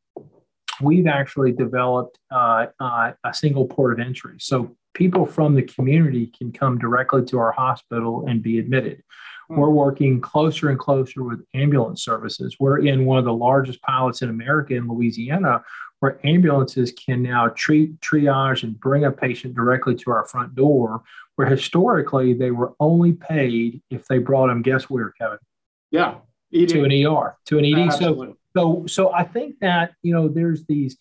we've 0.81 1.09
actually 1.09 1.53
developed 1.53 2.17
uh, 2.31 2.67
uh, 2.79 3.13
a 3.25 3.35
single 3.35 3.67
port 3.67 3.93
of 3.93 3.99
entry. 4.07 4.37
So 4.39 4.75
people 4.95 5.27
from 5.27 5.55
the 5.55 5.63
community 5.63 6.33
can 6.39 6.53
come 6.53 6.79
directly 6.79 7.25
to 7.27 7.39
our 7.39 7.53
hospital 7.53 8.25
and 8.29 8.41
be 8.41 8.61
admitted. 8.61 8.99
Mm-hmm. 8.99 9.61
we're 9.61 9.71
working 9.71 10.21
closer 10.21 10.69
and 10.71 10.79
closer 10.79 11.25
with 11.25 11.45
ambulance 11.55 12.05
services. 12.05 12.57
We're 12.61 12.87
in 12.87 13.05
one 13.05 13.19
of 13.19 13.25
the 13.25 13.41
largest 13.49 13.83
pilots 13.83 14.23
in 14.23 14.29
america 14.31 14.75
in 14.77 14.87
louisiana 14.87 15.65
where 16.01 16.19
ambulances 16.27 16.93
can 16.93 17.23
now 17.23 17.49
treat, 17.49 18.01
triage, 18.01 18.63
and 18.63 18.79
bring 18.81 19.05
a 19.05 19.11
patient 19.11 19.55
directly 19.55 19.95
to 19.95 20.11
our 20.11 20.27
front 20.27 20.55
door, 20.55 21.03
where 21.37 21.47
historically 21.47 22.33
they 22.35 22.51
were 22.51 22.75
only 22.81 23.13
paid 23.13 23.81
if 23.91 24.07
they 24.07 24.19
brought 24.19 24.49
them, 24.49 24.63
guess 24.63 24.91
where, 24.91 25.11
Kevin? 25.11 25.39
Yeah. 25.91 26.17
ED. 26.53 26.69
To 26.71 26.85
an 26.85 27.07
ER, 27.07 27.37
to 27.47 27.59
an 27.59 27.65
ED. 27.65 27.93
So, 27.93 28.37
so, 28.57 28.85
so 28.87 29.13
I 29.13 29.25
think 29.25 29.61
that, 29.61 29.93
you 30.03 30.13
know, 30.13 30.29
there's 30.29 30.65
these, 30.65 30.97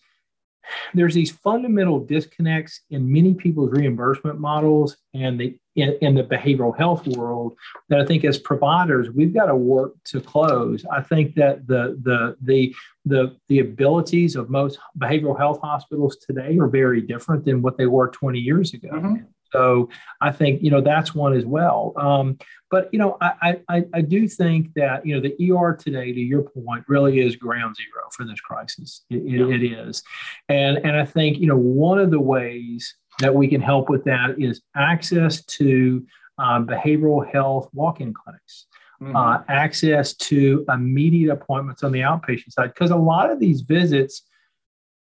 there's 0.94 1.14
these 1.14 1.30
fundamental 1.30 1.98
disconnects 1.98 2.82
in 2.90 3.10
many 3.10 3.34
people's 3.34 3.72
reimbursement 3.72 4.38
models 4.38 4.96
and 5.14 5.40
they 5.40 5.58
in, 5.76 5.96
in 6.00 6.14
the 6.14 6.24
behavioral 6.24 6.76
health 6.76 7.06
world 7.06 7.54
that 7.88 8.00
I 8.00 8.04
think 8.04 8.24
as 8.24 8.38
providers 8.38 9.10
we've 9.10 9.32
got 9.32 9.46
to 9.46 9.56
work 9.56 9.92
to 10.06 10.20
close. 10.20 10.84
I 10.90 11.00
think 11.00 11.34
that 11.36 11.66
the 11.66 11.98
the 12.02 12.36
the 12.42 12.74
the 13.04 13.36
the 13.48 13.60
abilities 13.60 14.36
of 14.36 14.50
most 14.50 14.78
behavioral 14.98 15.38
health 15.38 15.60
hospitals 15.62 16.16
today 16.16 16.58
are 16.58 16.68
very 16.68 17.00
different 17.00 17.44
than 17.44 17.62
what 17.62 17.78
they 17.78 17.86
were 17.86 18.08
20 18.08 18.38
years 18.38 18.74
ago. 18.74 18.90
Mm-hmm. 18.92 19.24
So 19.52 19.88
I 20.20 20.30
think 20.32 20.62
you 20.62 20.70
know 20.70 20.80
that's 20.80 21.14
one 21.14 21.32
as 21.34 21.44
well. 21.44 21.92
Um, 21.96 22.38
but 22.70 22.88
you 22.92 22.98
know 22.98 23.16
I, 23.20 23.60
I 23.68 23.84
I 23.92 24.00
do 24.00 24.28
think 24.28 24.72
that 24.74 25.04
you 25.04 25.14
know 25.14 25.20
the 25.20 25.52
ER 25.52 25.74
today, 25.74 26.12
to 26.12 26.20
your 26.20 26.42
point, 26.42 26.84
really 26.88 27.20
is 27.20 27.36
ground 27.36 27.76
zero 27.76 28.08
for 28.12 28.24
this 28.24 28.40
crisis. 28.40 29.04
It, 29.10 29.22
yeah. 29.24 29.46
it, 29.46 29.62
it 29.62 29.72
is, 29.72 30.02
and 30.48 30.78
and 30.78 30.96
I 30.96 31.04
think 31.04 31.38
you 31.38 31.46
know 31.46 31.56
one 31.56 31.98
of 31.98 32.10
the 32.10 32.20
ways 32.20 32.94
that 33.20 33.34
we 33.34 33.48
can 33.48 33.60
help 33.60 33.88
with 33.88 34.04
that 34.04 34.36
is 34.38 34.62
access 34.76 35.44
to 35.44 36.06
um, 36.38 36.66
behavioral 36.66 37.30
health 37.30 37.68
walk-in 37.72 38.12
clinics. 38.12 38.66
Mm-hmm. 39.02 39.16
Uh, 39.16 39.38
access 39.48 40.12
to 40.12 40.62
immediate 40.68 41.32
appointments 41.32 41.82
on 41.82 41.90
the 41.90 42.00
outpatient 42.00 42.52
side 42.52 42.74
because 42.74 42.90
a 42.90 42.96
lot 42.96 43.30
of 43.30 43.40
these 43.40 43.62
visits 43.62 44.24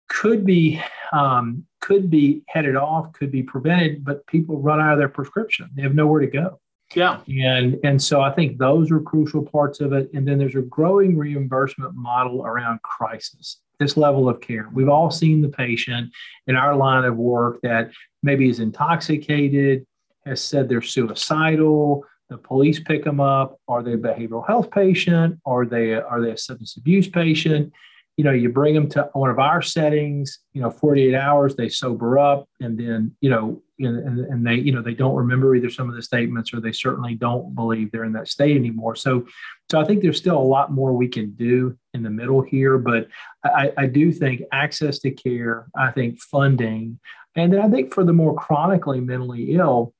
could 0.08 0.46
be 0.46 0.82
um, 1.12 1.66
could 1.82 2.10
be 2.10 2.44
headed 2.48 2.78
off, 2.78 3.12
could 3.12 3.30
be 3.30 3.44
prevented, 3.44 4.06
but 4.06 4.26
people 4.28 4.62
run 4.62 4.80
out 4.80 4.94
of 4.94 5.00
their 5.00 5.10
prescription. 5.10 5.70
They 5.76 5.82
have 5.82 5.96
nowhere 5.96 6.22
to 6.22 6.28
go. 6.28 6.62
Yeah. 6.96 7.22
And 7.28 7.80
and 7.84 8.02
so 8.02 8.22
I 8.22 8.32
think 8.32 8.58
those 8.58 8.92
are 8.92 9.02
crucial 9.02 9.44
parts 9.44 9.82
of 9.82 9.92
it. 9.94 10.10
And 10.14 10.28
then 10.28 10.38
there's 10.38 10.56
a 10.56 10.62
growing 10.62 11.18
reimbursement 11.18 11.94
model 11.96 12.46
around 12.46 12.82
crisis, 12.84 13.60
this 13.80 13.98
level 13.98 14.30
of 14.30 14.42
care. 14.42 14.70
We've 14.74 14.90
all 14.90 15.12
seen 15.12 15.42
the 15.42 15.50
patient 15.50 16.12
in 16.48 16.56
our 16.56 16.76
line 16.76 17.06
of 17.06 17.18
work 17.18 17.60
that 17.64 17.92
maybe 18.22 18.50
is 18.50 18.60
intoxicated, 18.60 19.86
has 20.26 20.42
said 20.42 20.70
they're 20.70 20.82
suicidal. 20.82 22.06
The 22.30 22.38
police 22.38 22.80
pick 22.80 23.04
them 23.04 23.20
up. 23.20 23.60
Are 23.68 23.84
they 23.84 23.94
a 23.94 23.98
behavioral 23.98 24.46
health 24.46 24.72
patient? 24.72 25.40
Are 25.46 25.66
they 25.66 25.94
are 25.94 26.22
they 26.22 26.32
a 26.32 26.38
substance 26.38 26.78
abuse 26.78 27.08
patient? 27.08 27.74
You 28.18 28.24
know, 28.24 28.32
you 28.32 28.50
bring 28.50 28.76
them 28.76 28.88
to 28.90 29.10
one 29.14 29.30
of 29.30 29.40
our 29.40 29.62
settings, 29.62 30.40
you 30.54 30.62
know, 30.62 30.70
48 30.70 31.16
hours, 31.16 31.56
they 31.56 31.68
sober 31.68 32.20
up 32.20 32.48
and 32.60 32.78
then, 32.78 33.16
you 33.22 33.30
know, 33.30 33.62
and, 33.80 34.20
and 34.20 34.46
they, 34.46 34.56
you 34.56 34.72
know, 34.72 34.84
they 34.84 34.94
don't 34.94 35.16
remember 35.16 35.56
either 35.56 35.70
some 35.70 35.90
of 35.90 35.96
the 35.96 36.02
statements 36.02 36.54
or 36.54 36.62
they 36.62 36.72
certainly 36.72 37.16
don't 37.16 37.56
believe 37.56 37.92
they're 37.92 38.04
in 38.04 38.14
that 38.14 38.28
state 38.28 38.56
anymore. 38.56 38.96
So, 38.96 39.26
so 39.72 39.82
I 39.82 39.86
think 39.86 40.02
there's 40.02 40.20
still 40.20 40.38
a 40.38 40.40
lot 40.40 40.72
more 40.72 40.94
we 40.94 41.08
can 41.08 41.32
do 41.32 41.76
in 41.96 42.04
the 42.04 42.10
middle 42.10 42.42
here, 42.44 42.78
but 42.78 43.08
I, 43.44 43.72
I 43.78 43.86
do 43.88 44.12
think 44.12 44.44
access 44.52 45.00
to 45.00 45.12
care, 45.12 45.68
I 45.76 45.90
think 45.90 46.20
funding, 46.20 47.00
and 47.36 47.52
then 47.52 47.62
I 47.62 47.70
think 47.70 47.94
for 47.94 48.04
the 48.04 48.14
more 48.14 48.36
chronically 48.36 49.02
mentally 49.02 49.56
ill, 49.56 49.94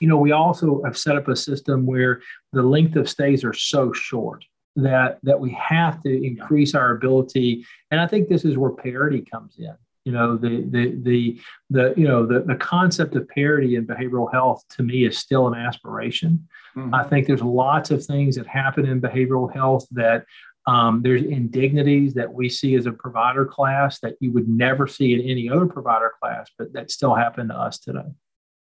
you 0.00 0.08
know, 0.08 0.18
we 0.18 0.32
also 0.32 0.82
have 0.84 0.98
set 0.98 1.16
up 1.16 1.28
a 1.28 1.36
system 1.36 1.86
where 1.86 2.20
the 2.52 2.62
length 2.62 2.96
of 2.96 3.08
stays 3.08 3.42
are 3.42 3.54
so 3.54 3.92
short 3.92 4.44
that 4.76 5.18
that 5.22 5.38
we 5.38 5.50
have 5.52 6.02
to 6.02 6.26
increase 6.26 6.74
our 6.74 6.92
ability. 6.92 7.64
And 7.90 8.00
i 8.00 8.06
think 8.06 8.28
this 8.28 8.44
is 8.44 8.56
where 8.56 8.70
parity 8.70 9.22
comes 9.22 9.56
in. 9.58 9.74
You 10.04 10.12
know 10.12 10.36
the 10.36 10.66
the 10.68 10.96
the 11.02 11.40
the 11.70 11.94
you 11.96 12.08
know 12.08 12.26
the, 12.26 12.40
the 12.40 12.56
concept 12.56 13.14
of 13.14 13.28
parity 13.28 13.76
in 13.76 13.86
behavioral 13.86 14.32
health 14.32 14.64
to 14.76 14.82
me 14.82 15.04
is 15.04 15.18
still 15.18 15.46
an 15.48 15.54
aspiration. 15.54 16.48
Mm-hmm. 16.76 16.94
i 16.94 17.04
think 17.04 17.26
there's 17.26 17.42
lots 17.42 17.90
of 17.90 18.02
things 18.02 18.36
that 18.36 18.46
happen 18.46 18.86
in 18.86 18.98
behavioral 18.98 19.52
health 19.52 19.86
that 19.90 20.24
um, 20.66 21.02
there's 21.02 21.22
indignities 21.22 22.14
that 22.14 22.32
we 22.32 22.48
see 22.48 22.76
as 22.76 22.86
a 22.86 22.92
provider 22.92 23.44
class 23.44 23.98
that 23.98 24.14
you 24.20 24.32
would 24.32 24.48
never 24.48 24.86
see 24.86 25.12
in 25.12 25.20
any 25.20 25.50
other 25.50 25.66
provider 25.66 26.12
class 26.18 26.50
but 26.56 26.72
that 26.72 26.90
still 26.90 27.14
happen 27.14 27.48
to 27.48 27.54
us 27.54 27.78
today. 27.78 28.08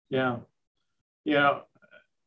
Yeah. 0.09 0.39
Yeah 1.25 1.61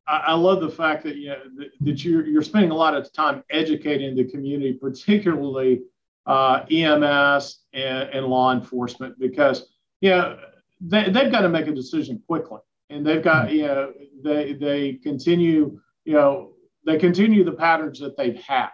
I, 0.07 0.17
I 0.17 0.33
love 0.33 0.61
the 0.61 0.69
fact 0.69 1.03
that 1.03 1.15
you 1.15 1.29
know, 1.29 1.39
that, 1.57 1.69
that 1.81 2.05
you're 2.05 2.25
you're 2.25 2.41
spending 2.41 2.71
a 2.71 2.75
lot 2.75 2.95
of 2.95 3.11
time 3.13 3.43
educating 3.49 4.15
the 4.15 4.25
community, 4.25 4.73
particularly 4.73 5.81
uh, 6.25 6.65
EMS 6.71 7.59
and, 7.73 8.09
and, 8.09 8.25
law 8.27 8.53
enforcement, 8.53 9.19
because 9.19 9.67
you 10.01 10.09
know 10.09 10.37
they, 10.81 11.09
they've 11.09 11.31
got 11.31 11.41
to 11.41 11.49
make 11.49 11.67
a 11.67 11.73
decision 11.73 12.21
quickly, 12.27 12.59
and 12.89 13.05
they've 13.05 13.23
got 13.23 13.51
you 13.51 13.67
know 13.67 13.93
they 14.23 14.53
they 14.53 14.93
continue 14.93 15.79
you 16.05 16.13
know 16.13 16.53
they 16.85 16.97
continue 16.97 17.43
the 17.43 17.51
patterns 17.51 17.99
that 17.99 18.17
they've 18.17 18.41
had, 18.41 18.69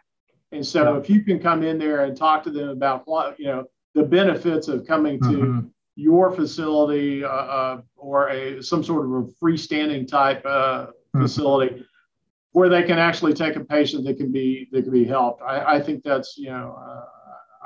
and 0.51 0.65
so 0.65 0.95
if 0.97 1.09
you 1.09 1.23
can 1.23 1.39
come 1.39 1.63
in 1.63 1.77
there 1.77 2.05
and 2.05 2.17
talk 2.17 2.43
to 2.43 2.49
them 2.49 2.69
about 2.69 3.03
what 3.05 3.39
you 3.39 3.45
know 3.45 3.65
the 3.95 4.03
benefits 4.03 4.67
of 4.67 4.85
coming 4.85 5.19
to 5.19 5.27
mm-hmm. 5.27 5.67
your 5.95 6.31
facility 6.31 7.23
uh, 7.23 7.27
uh, 7.27 7.81
or 7.95 8.29
a 8.29 8.61
some 8.61 8.83
sort 8.83 9.05
of 9.05 9.11
a 9.11 9.23
freestanding 9.43 10.07
type 10.07 10.41
uh, 10.45 10.87
mm-hmm. 11.13 11.21
facility 11.21 11.85
where 12.51 12.69
they 12.69 12.83
can 12.83 12.97
actually 12.97 13.33
take 13.33 13.55
a 13.55 13.63
patient 13.63 14.05
that 14.05 14.17
can 14.17 14.31
be 14.31 14.67
that 14.71 14.83
can 14.83 14.91
be 14.91 15.05
helped. 15.05 15.41
I, 15.41 15.75
I 15.75 15.81
think 15.81 16.03
that's 16.03 16.37
you 16.37 16.49
know 16.49 16.77
uh, 16.79 17.05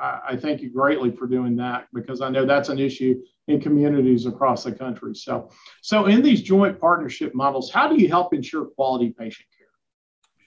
I, 0.02 0.20
I, 0.30 0.36
thank 0.36 0.60
you 0.60 0.70
greatly 0.70 1.10
for 1.10 1.26
doing 1.26 1.56
that 1.56 1.86
because 1.94 2.20
I 2.20 2.28
know 2.28 2.44
that's 2.44 2.68
an 2.68 2.78
issue 2.78 3.20
in 3.48 3.60
communities 3.60 4.26
across 4.26 4.64
the 4.64 4.72
country. 4.72 5.14
So 5.14 5.50
so 5.82 6.06
in 6.06 6.22
these 6.22 6.42
joint 6.42 6.80
partnership 6.80 7.34
models, 7.34 7.70
how 7.70 7.88
do 7.88 8.00
you 8.00 8.08
help 8.08 8.34
ensure 8.34 8.66
quality 8.66 9.14
patient 9.18 9.48
care? 9.56 9.64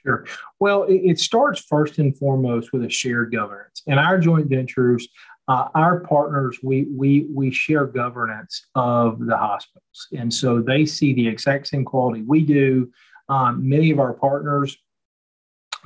Sure. 0.04 0.26
Well, 0.60 0.84
it, 0.84 1.02
it 1.04 1.20
starts 1.20 1.62
first 1.62 1.98
and 1.98 2.18
foremost 2.18 2.72
with 2.72 2.84
a 2.84 2.90
shared 2.90 3.32
governance. 3.32 3.82
In 3.88 3.98
our 3.98 4.20
joint 4.20 4.48
ventures, 4.48 5.08
uh, 5.48 5.70
our 5.76 6.02
partners, 6.02 6.60
we, 6.62 6.88
we, 6.92 7.28
we 7.34 7.52
share 7.52 7.86
governance 7.86 8.68
of 8.76 9.26
the 9.26 9.38
hospitals. 9.38 10.08
And 10.18 10.34
so 10.34 10.62
they 10.62 10.86
see 10.86 11.14
the 11.14 11.28
exact 11.28 11.68
same 11.68 11.86
quality 11.86 12.22
we 12.22 12.42
do. 12.42 12.92
Um, 13.30 13.68
many 13.68 13.92
of 13.92 14.00
our 14.00 14.14
partners, 14.14 14.78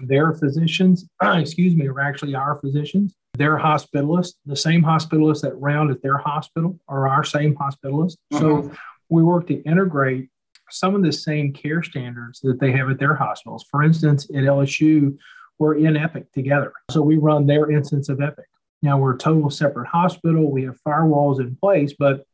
their 0.03 0.33
physicians, 0.33 1.07
excuse 1.23 1.75
me, 1.75 1.87
are 1.87 1.99
actually 1.99 2.33
our 2.33 2.55
physicians. 2.55 3.13
They're 3.35 3.57
hospitalists. 3.57 4.33
The 4.45 4.55
same 4.55 4.83
hospitalists 4.83 5.41
that 5.41 5.55
round 5.55 5.91
at 5.91 6.01
their 6.01 6.17
hospital 6.17 6.79
are 6.87 7.07
our 7.07 7.23
same 7.23 7.55
hospitalists. 7.55 8.17
Mm-hmm. 8.33 8.39
So 8.39 8.71
we 9.09 9.23
work 9.23 9.47
to 9.47 9.61
integrate 9.63 10.29
some 10.71 10.95
of 10.95 11.03
the 11.03 11.11
same 11.11 11.53
care 11.53 11.83
standards 11.83 12.39
that 12.41 12.59
they 12.59 12.71
have 12.71 12.89
at 12.89 12.97
their 12.97 13.15
hospitals. 13.15 13.65
For 13.69 13.83
instance, 13.83 14.25
at 14.25 14.43
LSU, 14.43 15.17
we're 15.59 15.75
in 15.75 15.95
Epic 15.95 16.31
together. 16.31 16.73
So 16.89 17.01
we 17.01 17.17
run 17.17 17.45
their 17.45 17.69
instance 17.69 18.09
of 18.09 18.21
Epic. 18.21 18.45
Now 18.81 18.97
we're 18.97 19.15
a 19.15 19.17
total 19.17 19.49
separate 19.49 19.87
hospital. 19.87 20.51
We 20.51 20.63
have 20.63 20.79
firewalls 20.85 21.39
in 21.39 21.55
place, 21.55 21.93
but 21.97 22.25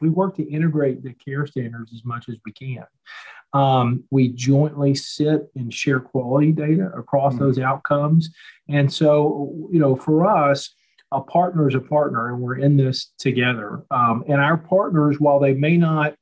we 0.00 0.08
work 0.08 0.36
to 0.36 0.42
integrate 0.42 1.02
the 1.02 1.14
care 1.14 1.46
standards 1.46 1.92
as 1.94 2.04
much 2.04 2.28
as 2.28 2.36
we 2.44 2.52
can. 2.52 2.84
Um, 3.52 4.04
we 4.10 4.28
jointly 4.28 4.94
sit 4.94 5.50
and 5.54 5.72
share 5.72 6.00
quality 6.00 6.52
data 6.52 6.90
across 6.96 7.34
mm-hmm. 7.34 7.44
those 7.44 7.58
outcomes. 7.58 8.30
And 8.68 8.92
so, 8.92 9.68
you 9.70 9.78
know, 9.78 9.94
for 9.94 10.26
us, 10.26 10.74
a 11.12 11.20
partner 11.20 11.68
is 11.68 11.76
a 11.76 11.80
partner, 11.80 12.28
and 12.28 12.40
we're 12.40 12.58
in 12.58 12.76
this 12.76 13.12
together. 13.18 13.84
Um, 13.90 14.24
and 14.26 14.40
our 14.40 14.56
partners, 14.56 15.20
while 15.20 15.38
they 15.38 15.54
may 15.54 15.76
not 15.76 16.14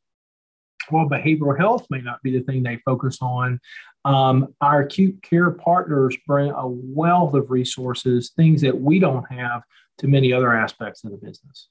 while 0.89 1.09
behavioral 1.09 1.57
health 1.57 1.87
may 1.91 2.01
not 2.01 2.23
be 2.23 2.37
the 2.37 2.45
thing 2.45 2.63
they 2.63 2.81
focus 2.85 3.19
on, 3.21 3.61
um, 4.05 4.55
our 4.61 4.83
acute 4.83 5.23
care 5.23 5.51
partners 5.51 6.17
bring 6.27 6.51
a 6.51 6.67
wealth 6.67 7.35
of 7.35 7.51
resources, 7.51 8.31
things 8.37 8.61
that 8.63 8.79
we 8.79 8.99
don't 8.99 9.25
have 9.33 9.63
to 9.99 10.09
many 10.09 10.33
other 10.33 10.53
aspects 10.55 11.05
of 11.05 11.13
the 11.13 11.17
business. 11.17 11.69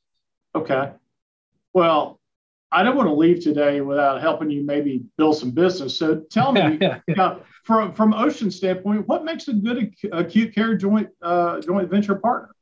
Okay. 0.55 0.91
Well, 1.73 2.19
I 2.71 2.83
don't 2.83 2.95
want 2.95 3.07
to 3.07 3.13
leave 3.13 3.43
today 3.43 3.81
without 3.81 4.21
helping 4.21 4.49
you 4.49 4.63
maybe 4.63 5.03
build 5.17 5.37
some 5.37 5.51
business. 5.51 5.97
So 5.97 6.21
tell 6.29 6.51
me. 6.51 6.79
Uh, 7.17 7.39
from 7.63 7.93
from 7.93 8.13
Ocean 8.13 8.49
standpoint, 8.49 9.07
what 9.07 9.23
makes 9.23 9.47
a 9.47 9.53
good 9.53 9.93
acute 10.11 10.55
care 10.55 10.75
joint 10.75 11.09
uh, 11.21 11.59
joint 11.59 11.89
venture 11.89 12.15
partner? 12.15 12.55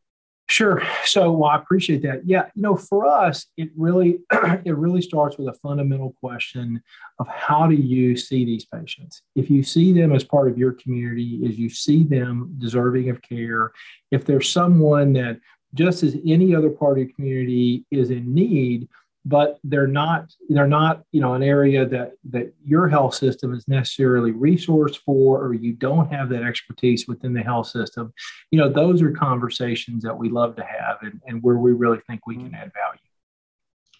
Sure. 0.49 0.81
So 1.05 1.31
well, 1.31 1.51
I 1.51 1.57
appreciate 1.57 2.01
that. 2.01 2.21
Yeah, 2.25 2.47
you 2.55 2.63
know, 2.63 2.75
for 2.75 3.05
us, 3.05 3.45
it 3.55 3.69
really 3.77 4.21
it 4.65 4.75
really 4.75 5.01
starts 5.01 5.38
with 5.38 5.47
a 5.47 5.53
fundamental 5.53 6.15
question 6.19 6.81
of 7.19 7.27
how 7.27 7.67
do 7.67 7.75
you 7.75 8.17
see 8.17 8.45
these 8.45 8.65
patients? 8.65 9.21
If 9.35 9.51
you 9.51 9.62
see 9.62 9.93
them 9.93 10.12
as 10.12 10.23
part 10.23 10.49
of 10.49 10.57
your 10.57 10.71
community, 10.71 11.43
as 11.47 11.59
you 11.59 11.69
see 11.69 12.01
them 12.01 12.55
deserving 12.57 13.12
of 13.12 13.21
care, 13.21 13.71
if 14.09 14.25
there's 14.25 14.49
someone 14.49 15.13
that 15.13 15.39
just 15.75 16.01
as 16.01 16.17
any 16.25 16.55
other 16.55 16.71
part 16.71 16.93
of 16.93 17.05
your 17.05 17.13
community 17.15 17.85
is 17.91 18.09
in 18.09 18.33
need, 18.33 18.89
but 19.25 19.60
they're 19.63 19.88
not 19.88 20.34
they're 20.49 20.67
not 20.67 21.03
you 21.12 21.21
know 21.21 21.34
an 21.34 21.43
area 21.43 21.86
that 21.86 22.13
that 22.29 22.53
your 22.63 22.88
health 22.88 23.13
system 23.13 23.53
is 23.53 23.67
necessarily 23.67 24.32
resourced 24.32 24.97
for 25.05 25.43
or 25.43 25.53
you 25.53 25.73
don't 25.73 26.12
have 26.12 26.29
that 26.29 26.43
expertise 26.43 27.08
within 27.08 27.34
the 27.34 27.41
health 27.41 27.67
system. 27.67 28.13
You 28.51 28.60
know 28.60 28.69
those 28.69 29.01
are 29.01 29.12
conversations 29.12 30.03
that 30.03 30.17
we 30.17 30.29
love 30.29 30.55
to 30.55 30.63
have 30.63 30.97
and, 31.01 31.21
and 31.27 31.43
where 31.43 31.58
we 31.58 31.73
really 31.73 31.99
think 32.08 32.25
we 32.25 32.36
mm-hmm. 32.36 32.45
can 32.45 32.55
add 32.55 32.71
value. 32.73 32.99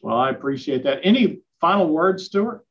Well 0.02 0.18
i 0.18 0.30
appreciate 0.30 0.84
that. 0.84 1.00
Any 1.04 1.42
final 1.60 1.90
words 1.90 2.26
stuart 2.26 2.66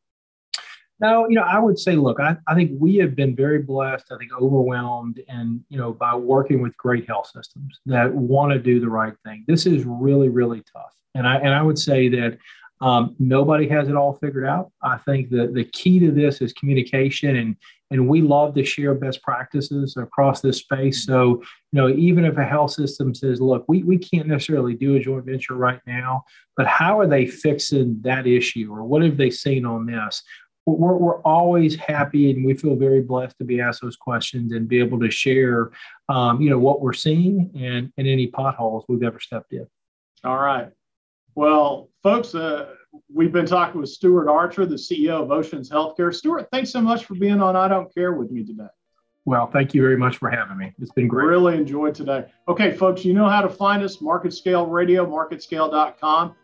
no, 1.00 1.28
you 1.28 1.36
know, 1.36 1.42
I 1.42 1.58
would 1.58 1.78
say, 1.78 1.96
look, 1.96 2.20
I, 2.20 2.36
I 2.46 2.54
think 2.54 2.72
we 2.78 2.96
have 2.96 3.14
been 3.14 3.36
very 3.36 3.60
blessed, 3.62 4.06
I 4.10 4.16
think 4.16 4.32
overwhelmed 4.32 5.20
and, 5.28 5.64
you 5.68 5.78
know, 5.78 5.92
by 5.92 6.14
working 6.14 6.62
with 6.62 6.76
great 6.76 7.06
health 7.06 7.30
systems 7.34 7.80
that 7.86 8.12
want 8.12 8.52
to 8.52 8.58
do 8.58 8.80
the 8.80 8.88
right 8.88 9.14
thing. 9.24 9.44
This 9.46 9.66
is 9.66 9.84
really, 9.84 10.28
really 10.28 10.62
tough. 10.72 10.94
And 11.14 11.26
I 11.26 11.36
and 11.36 11.54
I 11.54 11.62
would 11.62 11.78
say 11.78 12.08
that 12.10 12.38
Um, 12.80 13.16
nobody 13.18 13.66
has 13.70 13.88
it 13.88 13.96
all 13.96 14.14
figured 14.22 14.46
out. 14.46 14.70
I 14.94 14.98
think 14.98 15.30
the, 15.30 15.48
the 15.48 15.64
key 15.64 15.98
to 15.98 16.12
this 16.12 16.40
is 16.40 16.52
communication 16.52 17.34
and 17.36 17.56
and 17.90 18.06
we 18.06 18.20
love 18.20 18.54
to 18.54 18.64
share 18.64 18.94
best 18.94 19.20
practices 19.22 19.96
across 19.96 20.40
this 20.42 20.58
space. 20.58 21.04
So, 21.04 21.42
you 21.72 21.76
know, 21.78 21.88
even 21.88 22.24
if 22.24 22.36
a 22.36 22.44
health 22.44 22.72
system 22.72 23.14
says, 23.14 23.40
look, 23.40 23.64
we, 23.66 23.82
we 23.82 23.96
can't 23.96 24.28
necessarily 24.28 24.74
do 24.74 24.94
a 24.94 25.00
joint 25.00 25.24
venture 25.24 25.54
right 25.54 25.80
now, 25.86 26.22
but 26.56 26.66
how 26.66 27.00
are 27.00 27.08
they 27.08 27.26
fixing 27.26 28.00
that 28.02 28.26
issue 28.26 28.68
or 28.70 28.84
what 28.84 29.02
have 29.02 29.16
they 29.16 29.30
seen 29.30 29.64
on 29.64 29.86
this? 29.86 30.22
We're, 30.76 30.96
we're 30.96 31.20
always 31.22 31.76
happy 31.76 32.30
and 32.30 32.44
we 32.44 32.54
feel 32.54 32.76
very 32.76 33.00
blessed 33.00 33.38
to 33.38 33.44
be 33.44 33.60
asked 33.60 33.82
those 33.82 33.96
questions 33.96 34.52
and 34.52 34.68
be 34.68 34.78
able 34.78 34.98
to 35.00 35.10
share, 35.10 35.70
um, 36.08 36.40
you 36.40 36.50
know, 36.50 36.58
what 36.58 36.80
we're 36.80 36.92
seeing 36.92 37.50
and, 37.54 37.92
and 37.96 38.06
any 38.06 38.26
potholes 38.26 38.84
we've 38.88 39.02
ever 39.02 39.20
stepped 39.20 39.52
in. 39.52 39.66
All 40.24 40.38
right. 40.38 40.68
Well, 41.34 41.88
folks, 42.02 42.34
uh, 42.34 42.74
we've 43.12 43.32
been 43.32 43.46
talking 43.46 43.80
with 43.80 43.90
Stuart 43.90 44.28
Archer, 44.28 44.66
the 44.66 44.74
CEO 44.74 45.22
of 45.22 45.30
Oceans 45.30 45.70
Healthcare. 45.70 46.14
Stuart, 46.14 46.48
thanks 46.52 46.70
so 46.70 46.80
much 46.80 47.04
for 47.04 47.14
being 47.14 47.40
on 47.40 47.54
I 47.54 47.68
Don't 47.68 47.92
Care 47.94 48.12
with 48.12 48.30
me 48.30 48.44
today. 48.44 48.66
Well, 49.24 49.46
thank 49.46 49.74
you 49.74 49.82
very 49.82 49.96
much 49.96 50.16
for 50.16 50.30
having 50.30 50.56
me. 50.56 50.72
It's 50.80 50.90
been 50.92 51.06
great. 51.06 51.26
Really 51.26 51.56
enjoyed 51.56 51.94
today. 51.94 52.24
Okay, 52.48 52.72
folks, 52.72 53.04
you 53.04 53.12
know 53.12 53.28
how 53.28 53.42
to 53.42 53.48
find 53.48 53.82
us: 53.82 54.00
Market 54.00 54.32
Scale 54.32 54.66
Radio, 54.66 55.04
MarketScale.com. 55.04 56.34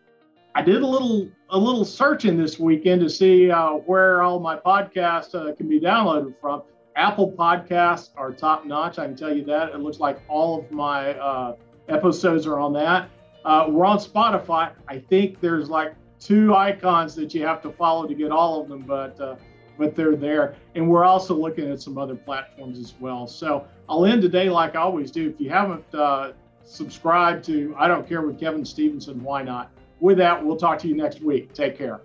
I 0.57 0.63
did 0.63 0.83
a 0.83 0.87
little 0.87 1.29
a 1.51 1.59
little 1.59 1.85
searching 1.85 2.37
this 2.37 2.59
weekend 2.59 3.01
to 3.01 3.11
see 3.11 3.51
uh, 3.51 3.73
where 3.73 4.23
all 4.23 4.39
my 4.39 4.57
podcasts 4.57 5.35
uh, 5.35 5.55
can 5.55 5.69
be 5.69 5.81
downloaded 5.81 6.35
from. 6.41 6.63
Apple 6.97 7.33
Podcasts 7.33 8.11
are 8.17 8.33
top 8.33 8.65
notch. 8.65 9.01
I 9.01 9.07
can 9.07 9.17
tell 9.17 9.35
you 9.35 9.45
that. 9.47 9.71
It 9.71 9.81
looks 9.81 9.99
like 9.99 10.23
all 10.29 10.61
of 10.61 10.71
my 10.71 11.15
uh, 11.15 11.57
episodes 11.89 12.47
are 12.47 12.61
on 12.61 12.73
that. 12.75 13.11
Uh, 13.45 13.67
we're 13.69 13.85
on 13.85 13.99
Spotify. 13.99 14.71
I 14.87 14.99
think 15.01 15.41
there's 15.41 15.69
like 15.69 15.95
two 16.21 16.55
icons 16.55 17.17
that 17.17 17.35
you 17.35 17.45
have 17.45 17.61
to 17.63 17.71
follow 17.71 18.07
to 18.07 18.15
get 18.15 18.31
all 18.31 18.63
of 18.63 18.69
them, 18.69 18.83
but 18.83 19.21
uh, 19.21 19.35
but 19.77 19.97
they're 19.97 20.15
there. 20.15 20.55
And 20.77 20.89
we're 20.89 21.05
also 21.05 21.35
looking 21.35 21.69
at 21.69 21.83
some 21.83 21.99
other 21.99 22.15
platforms 22.15 22.79
as 22.79 22.95
well. 23.01 23.27
So 23.27 23.67
I'll 23.89 24.07
end 24.07 24.23
today 24.23 24.49
like 24.49 24.77
I 24.77 24.83
always 24.83 25.11
do. 25.11 25.29
If 25.29 25.41
you 25.41 25.51
haven't 25.51 25.93
uh, 25.93 26.33
subscribed 26.63 27.45
to 27.47 27.75
I 27.77 27.89
Don't 27.89 28.09
Care 28.09 28.23
with 28.23 28.39
Kevin 28.39 28.65
Stevenson, 28.65 29.21
why 29.21 29.43
not? 29.43 29.73
With 30.05 30.19
that, 30.19 30.45
we'll 30.45 30.59
talk 30.59 30.79
to 30.81 30.87
you 30.87 30.95
next 30.95 31.23
week. 31.23 31.55
Take 31.55 31.79
care. 31.79 32.03